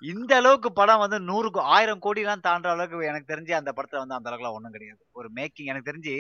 [0.03, 3.97] இந்த அளவுக்கு படம் வந்து நூறு கோ- ஆயிரம் கோடி எல்லாம் தாண்டுற அளவுக்கு எனக்கு தெரிஞ்சு அந்த படத்துல
[3.97, 5.03] வந்து அந்த அளவுக்குலாம் ஒண்ணும் கிடையாது.
[5.13, 6.17] ஒரு மேக்கிங் எனக்கு தெரிஞ்சு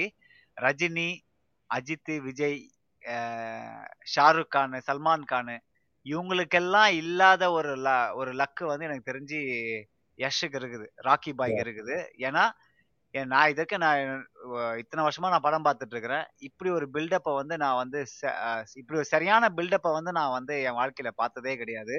[0.56, 1.08] ரஜினி
[1.70, 2.58] அஜித் விஜய்
[4.14, 5.54] ஷாருக் கான் சல்மான் கான்
[6.06, 9.38] இவங்களுக்கெல்லாம் இல்லாத ஒரு ல- ஒரு லக்கு வந்து எனக்கு தெரிஞ்சு
[10.18, 11.96] யஷுக்கு இருக்குது ராக்கி பாய்க்கு இருக்குது.
[12.18, 12.44] ஏன்னா
[13.14, 14.00] ஏன் நான் இதுக்கு நான்
[14.78, 17.98] இத்தனை வருஷமா நான் படம் பார்த்துட்டு இருக்கிறேன் இப்படி ஒரு பில்டப்பை வந்து நான் வந்து
[18.74, 21.96] இப்படி ஒரு சரியான பில்டப்பை வந்து நான் வந்து என் வாழ்க்கையில பார்த்ததே கிடையாது.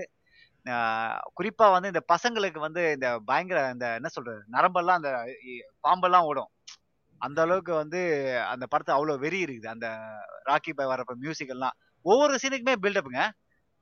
[1.37, 5.11] குறிப்பா வந்து இந்த பசங்களுக்கு வந்து இந்த பயங்கர இந்த என்ன சொல்றது நரம்பெல்லாம் அந்த
[5.79, 6.49] பாம்பெல்லாம் ஓடும்.
[7.21, 7.99] அந்த அளவுக்கு வந்து
[8.47, 9.67] அந்த படத்தை அவ்வளவு வெறி இருக்குது.
[9.67, 9.87] அந்த
[10.45, 11.75] ராக்கி பாய் வரப்ப மியூசிக் எல்லாம்.
[12.01, 13.21] ஒவ்வொரு சீனுக்குமே பில்டப்புங்க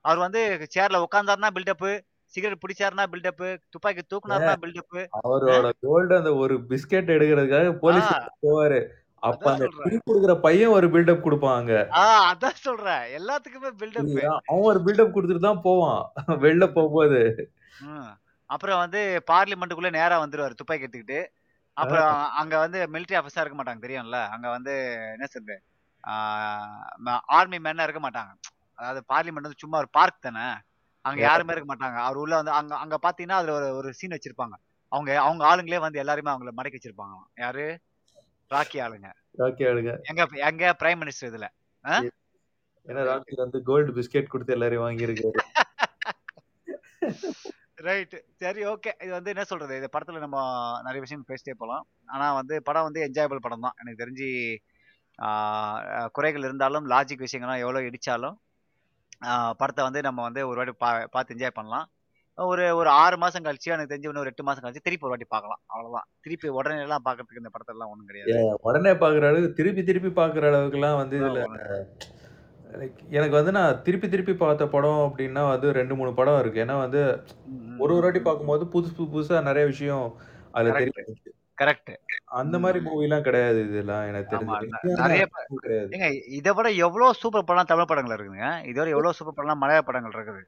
[0.00, 0.40] அவர் வந்து
[0.74, 2.00] சேர்ல உட்காந்தாருன்னா பில்டப்பு
[2.34, 8.12] சிகரெட் பிடிச்சாருன்னா பில்டப்பு துப்பாக்கி தூக்குனாருன்னா பில்டப்பு அவரோட கோல்டு அந்த ஒரு பிஸ்கெட் எடுக்கிறதுக்காக போலீஸ்.
[8.46, 8.80] போவாரு.
[9.24, 10.02] அப்ப அதான் அந்த சொல்றேன்.
[10.06, 11.70] குடுக்குற பையன் ஒரு பில்டப் கொடுப்பாங்க.
[12.00, 13.04] ஆஹ் அதான் சொல்றேன்.
[13.18, 14.34] எல்லாத்துக்குமே பில்டப் புரியுதா?
[14.48, 16.00] அவன் ஒரு பில்டப் கொடுத்துட்டு தான் போவான்.
[16.44, 17.20] வெளில போகும்போது.
[18.50, 19.00] அப்புறம் வந்து
[19.30, 21.20] பார்லிமெண்ட்டுக்குள்ள நேரா வந்துருவாரு துப்பாக்கி எடுத்துக்கிட்டு.
[21.76, 22.10] அப்புறம்
[22.40, 24.18] அங்க வந்து மிலிட்டரி ஆஃபீஸா இருக்க மாட்டாங்க தெரியும்ல?
[24.34, 24.72] அங்க வந்து
[25.14, 25.56] என்ன சொல்றது?
[27.36, 28.32] ஆர்மி மேனா இருக்க மாட்டாங்க.
[28.78, 30.46] அதாவது பார்லிமெண்ட் வந்து சும்மா ஒரு பார்க் தானே?
[31.04, 31.20] அங்க.
[31.24, 31.98] யாருமே இருக்க மாட்டாங்க.
[32.04, 34.54] அவர் உள்ள வந்து அங்க அங்க பாத்தீங்கன்னா அதுல ஒரு ஒரு சீன் வச்சிருப்பாங்க.
[34.92, 37.66] அவங்க அவங்க ஆளுங்களே வந்து எல்லாருமே அவங்கள மடக்கி வச்சிருப்பாங்க யாரு?
[38.52, 39.08] ராக்கி ஆளுங்க.
[39.40, 39.92] ராக்கி ஆளுங்க.
[40.10, 41.46] எங்க எங்க பிரைம் மினிஸ்டர் இதுல?
[42.88, 45.40] ஏன்னா ராக்கி வந்து கோல்டு பிஸ்கெட் கொடுத்து எல்லாரையும் வாங்கியிருக்காரு.
[47.86, 49.74] ரைட் சரி ஓகே இது வந்து என்ன சொல்றது?
[49.80, 50.38] இந்த படத்துல நம்ம
[50.86, 51.84] நிறைய விஷயம் பேசிட்டே போலாம்.
[52.14, 53.76] ஆனா வந்து படம் வந்து என்ஜாயபிள் படம் தான்.
[53.82, 54.28] எனக்கு தெரிஞ்சு
[56.16, 58.36] குறைகள் இருந்தாலும் லாஜிக் விஷயங்கள்லாம் எவ்வளவு இடிச்சாலும்
[59.60, 61.86] படத்தை வந்து நம்ம வந்து ஒரு வாட்டி பா பார்த்து என்ஜாய் பண்ணலாம்.
[62.38, 65.28] ஒரு ஒரு ஆறு மாசம் கழிச்சு எனக்கு தெரிஞ்சு இன்னும் ஒரு எட்டு மாசம் கழிச்சு திருப்பி ஒரு வாட்டி
[65.34, 65.60] பார்க்கலாம்.
[65.72, 66.06] அவ்வளவுதான்.
[66.24, 68.58] திருப்பி உடனே எல்லாம் பார்க்கறதுக்கு இந்த படத்தை எல்லாம் ஒண்ணும் கிடையாது.
[68.68, 71.44] உடனே பாக்குற அளவுக்கு திருப்பி திருப்பி பாக்குற அளவுக்குலாம் வந்து இதுல
[73.16, 76.62] எனக்கு வந்து நான் திருப்பி திருப்பி பார்த்த படம் அப்படின்னா வந்து ரெண்டு மூணு படம் இருக்கு.
[76.64, 77.02] ஏன்னா வந்து
[77.82, 80.06] ஒரு ஒரு வாட்டி பார்க்கும்போது புதுசு புதுசா நிறைய விஷயம்
[80.56, 80.90] அதுல Correct.
[80.98, 81.90] தெரியும் கரெக்ட்
[82.40, 84.96] அந்த மாதிரி மூவி எல்லாம் கிடையாது இதெல்லாம் எனக்கு தெரிஞ்சு.
[85.02, 85.24] நிறைய
[85.96, 86.08] ஏங்க
[86.38, 90.42] இதை விட எவ்வளவு சூப்பர் படம் தமிழ் படங்கள் இருக்குங்க இதோட எவ்வளவு சூப்பர் படம்லாம் மலையாள படங்கள் இருக்குது.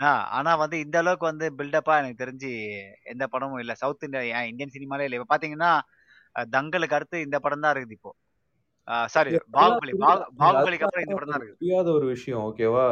[0.00, 2.50] ஆ, ஆனா வந்து இந்த அளவுக்கு வந்து பில்டப்பா எனக்கு தெரிஞ்சு
[3.04, 3.74] எந்த படமும் இல்ல.
[3.74, 5.18] சவுத் இந்தியா ஏன் இந்தியன் சினிமாலே இல்ல.
[5.18, 5.72] இப்ப பாத்தீங்கன்னா
[6.36, 8.10] அஹ், தங்கலுக்கு அடுத்து இந்த படம் தான் இருக்குது இப்போ.
[9.08, 11.58] சாரி பாகுபலி பாகு- பாகுபலிக்கு அப்புறம் இந்த படம் தான் இருக்குது.
[11.58, 12.86] புரியாத ஒரு விஷயம் ஓகேவா?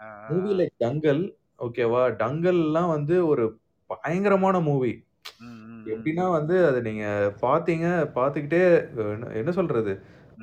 [0.00, 1.22] அஹ், மூவி லைக் டங்கல்
[1.58, 2.02] ஓகேவா?
[2.18, 3.44] டங்கல்லாம் வந்து ஒரு
[3.90, 4.92] பயங்கரமான மூவி
[5.40, 7.04] ம், ம், ம், எப்படின்னா வந்து அது நீங்க
[7.40, 8.62] பாத்தீங்க பாத்துக்கிட்டே
[9.06, 9.94] என்ன- என்ன சொல்றது?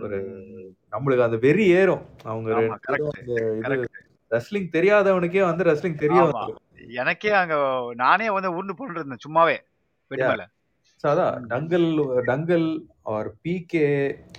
[0.02, 2.04] ஒரு ம், நம்மளுக்கு அந்த வெறி ஏறும்.
[2.24, 3.20] அவங்க ஆமா, ரெண்டு பேரும் correct.
[3.20, 3.94] அந்த இது correct.
[4.32, 6.22] ரெஸ்லிங் தெரியாதவனுக்கே வந்து ரெஸ்லிங் தெரிய
[6.98, 7.56] எனக்கே அங்க
[8.02, 9.58] நானே வந்து உருண்டு போட்டு இருந்தேன் சும்மாவே
[10.12, 10.32] பெட் Yeah.
[10.32, 10.46] மேல
[11.04, 11.34] So அதான்.
[11.50, 11.88] டங்கல்
[12.26, 12.66] டங்கல்
[13.12, 13.84] ஆர் பிகே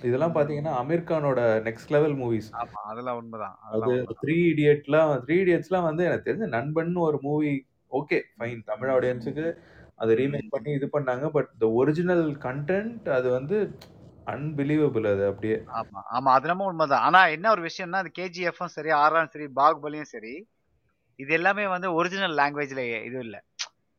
[0.07, 2.49] இதெல்லாம் பாத்தீங்கன்னா அமீர் கானோட நெக்ஸ்ட் லெவல் மூவிஸ்
[2.83, 3.93] அதெல்லாம் உண்மைதான் அது.
[4.21, 7.53] த்ரீ இடியட்லாம் த்ரீ இடியட்ஸ்லாம் வந்து எனக்கு தெரிஞ்ச நண்பன் ஒரு மூவி
[7.91, 9.45] ஓகே ஃபைன் தமிழ் ஆடியன்ஸுக்கு
[9.99, 13.57] அது ரீமேக் பண்ணி இது பண்ணாங்க பட் த ஒரிஜினல் கண்டென்ட் அது வந்து
[14.29, 15.57] அன்பிலீவபிள் அது அப்படியே.
[15.79, 17.03] ஆமா ஆமா அது நம்ம உண்மைதான்.
[17.07, 20.33] ஆனா என்ன ஒரு விஷயம்னா அது கேஜிஎஃப்பும் சரி ஆர்ஆரும் சரி பாகுபலியும் சரி
[21.19, 23.37] இது எல்லாமே வந்து ஒரிஜினல் லாங்குவேஜ்ல இது இல்ல.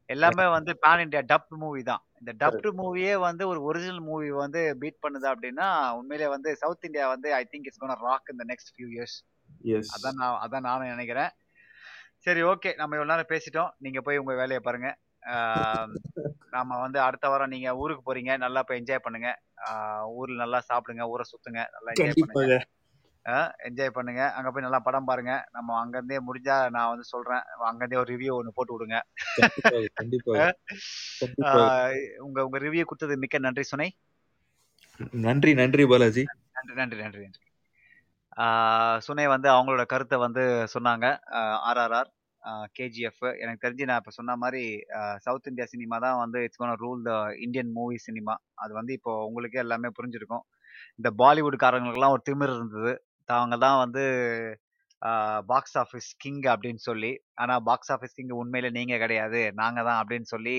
[0.09, 2.03] எல்லாமே வந்து பேன் இண்டியா டப் மூவி தான்.
[2.21, 5.67] இந்த டப்டு மூவியே வந்து ஒரு ஒரிஜினல் மூவி வந்து பீட் பண்ணுது அப்படின்னா
[5.99, 9.17] உண்மையிலே வந்து சவுத் இந்தியா வந்து I think it's gonna rock இந்த நெக்ஸ்ட் ஃபியூ இயர்ஸ்
[9.95, 11.31] அதான் நான் அதான் நானும் நினைக்கிறேன்.
[12.27, 13.71] சரி ஓகே நம்ம இவ்வளவு நேரம் பேசிட்டோம்.
[13.79, 14.89] நீங்க போய் உங்க வேலையை பாருங்க.
[14.91, 14.99] ஆம்,
[16.55, 18.33] நாம வந்து அடுத்த வாரம் நீங்க ஊருக்கு போறீங்க.
[18.45, 19.31] நல்லா போய் என்ஜாய் பண்ணுங்க.
[20.19, 22.59] ஊர்ல நல்லா சாப்பிடுங்க ஊரை சுத்துங்க நல்லா என்ஜாய் பண்ணுங்க.
[23.69, 24.23] என்ஜாய் பண்ணுங்க.
[24.37, 25.33] அங்க போய் நல்லா படம் பாருங்க.
[25.57, 27.45] நம்ம அங்க இருந்தே முடிஞ்சா நான் வந்து சொல்றேன்.
[27.71, 28.99] அங்க இருந்தே ஒரு ரிவ்யூ ஒன்னு போட்டு விடுங்க.
[32.27, 33.89] உங்க உங்க ரிவ்யூ கொடுத்தது மிக்க நன்றி சுனை.
[35.27, 36.25] நன்றி நன்றி பாலாஜி.
[36.57, 37.45] நன்றி நன்றி நன்றி நன்றி.
[39.07, 40.43] சுனை வந்து அவங்களோட கருத்தை வந்து
[40.75, 41.07] சொன்னாங்க.
[41.71, 42.11] ஆர்ஆர்ஆர்.
[42.77, 44.63] கேஜிஎஃப் எனக்கு தெரிஞ்சு நான் இப்போ சொன்ன மாதிரி
[45.25, 47.13] சவுத் இந்தியா சினிமா தான் வந்து it's gonna rule the
[47.47, 50.45] Indian movie cinema அது வந்து இப்போ உங்களுக்கே எல்லாமே புரிஞ்சிருக்கும்.
[50.99, 52.93] இந்த பாலிவுட்காரங்களுக்குலாம் ஒரு திமிர் இருந்தது.
[53.29, 54.05] அவங்க தான் வந்து
[55.51, 57.13] பாக்ஸ் ஆஃபீஸ் கிங் அப்படின்னு சொல்லி.
[57.35, 59.41] ஆனால் பாக்ஸ் ஆஃபீஸ் கிங் உண்மையில் நீங்கள் கிடையாது.
[59.61, 60.57] நாங்கள் தான் அப்படின்னு சொல்லி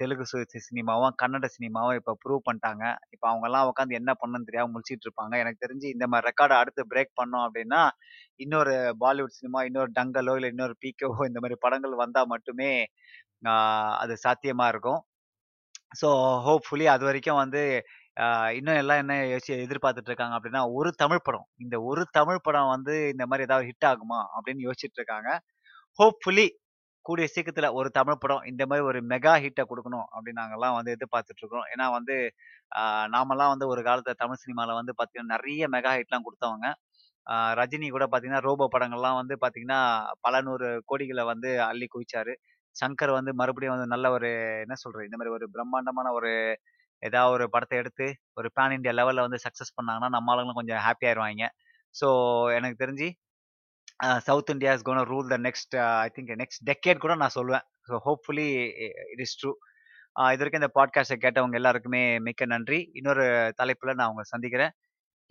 [0.00, 2.84] தெலுங்கு சு- சினிமாவும் கன்னட சினிமாவும் இப்போ ப்ரூவ் பண்ணிட்டாங்க.
[3.10, 5.34] இப்போ அவங்கெல்லாம் உட்காந்து என்ன பண்ணணும்னு தெரியாமல் முடிச்சிட்டு இருப்பாங்க.
[5.42, 7.82] எனக்கு தெரிஞ்சு இந்த மாதிரி ரெக்கார்டை அடுத்து பிரேக் பண்ணோம் அப்படின்னா
[8.36, 12.72] இன்னொரு பாலிவுட் சினிமா இன்னொரு டங்கலோ இல்லை இன்னொரு பீக்கோவோ இந்த மாதிரி படங்கள் வந்தால் மட்டுமே
[14.02, 15.00] அது சாத்தியமாக இருக்கும்.
[16.00, 16.08] ஸோ
[16.46, 17.62] ஹோப்ஃபுல்லி அது வரைக்கும் வந்து
[18.56, 21.46] இன்னும் எல்லாம் என்ன யோசிச்சு எதிர்பார்த்துட்டு இருக்காங்க அப்படின்னா ஒரு தமிழ் படம்.
[21.56, 25.28] இந்த ஒரு தமிழ் படம் வந்து இந்த மாதிரி ஏதாவது ஹிட் ஆகுமா அப்படின்னு யோசிச்சுட்டு இருக்காங்க
[25.98, 26.46] ஹோப்ஃபுல்லி
[27.06, 31.42] கூடிய சீக்கிரத்துல ஒரு தமிழ் படம் இந்த மாதிரி ஒரு மெகா ஹிட்டை கொடுக்கணும் அப்படின்னு நாங்கெல்லாம் வந்து எதிர்பார்த்துட்டு
[31.42, 32.16] இருக்கோம் ஏன்னா வந்து
[32.72, 36.66] ஆஹ் நாமெல்லாம் வந்து ஒரு காலத்துல தமிழ் சினிமாவில் வந்து பாத்தீங்கன்னா நிறைய மெகா ஹிட்லாம் கொடுத்தவங்க.
[37.26, 39.80] ஆஹ் ரஜினி கூட பாத்தீங்கன்னா ரோபோ படங்கள்லாம் வந்து பாத்தீங்கன்னா
[40.20, 42.34] பல நூறு கோடிகளை வந்து அள்ளி குவிச்சாரு.
[42.76, 44.30] சங்கர் வந்து மறுபடியும் வந்து நல்ல ஒரு
[44.64, 46.32] என்ன சொல்றது இந்த மாதிரி ஒரு பிரம்மாண்டமான ஒரு
[47.02, 51.06] ஏதாவது ஒரு படத்தை எடுத்து ஒரு பேன் இண்டியா லெவலில் வந்து சக்ஸஸ் பண்ணாங்கன்னா நம்ம ஆளுங்களும் கொஞ்சம் ஹாப்பி
[51.08, 51.46] ஆயிடுவாங்க
[51.94, 52.08] ஸோ
[52.58, 53.08] எனக்கு தெரிஞ்சு
[54.26, 55.74] South India is gonna rule the next
[56.04, 58.48] I think next decade கூட நான் சொல்லுவேன் so hopefully
[59.12, 59.52] it is true
[60.16, 62.78] இது வரைக்கும் இந்த பாட்காஸ்ட்டை கேட்டவங்க எல்லாருக்குமே மிக்க நன்றி.
[62.98, 63.24] இன்னொரு
[63.60, 64.72] தலைப்பில் நான் உங்களை சந்திக்கிறேன்.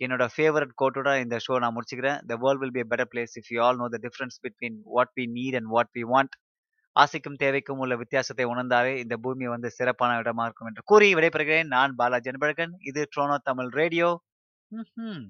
[0.00, 2.18] என்னோட ஃபேவரட் கோட்டோட இந்த ஷோ நான் முடிச்சுக்கிறேன்.
[2.30, 5.24] The world will be better place if you all know the difference between what we
[5.38, 6.34] need and what we want
[6.96, 11.66] ஆசைக்கும் தேவைக்கும் உள்ள வித்தியாசத்தை உணர்ந்தாலே இந்த பூமி வந்து சிறப்பான இடமா இருக்கும் என்று கூறி விடைபெறுகிறேன்.
[11.66, 12.72] நான் பாலாஜி அன்பழகன்.
[12.80, 14.10] இது ட்ரோனோ தமிழ் ரேடியோ.
[14.72, 15.22] ம்ஹும்.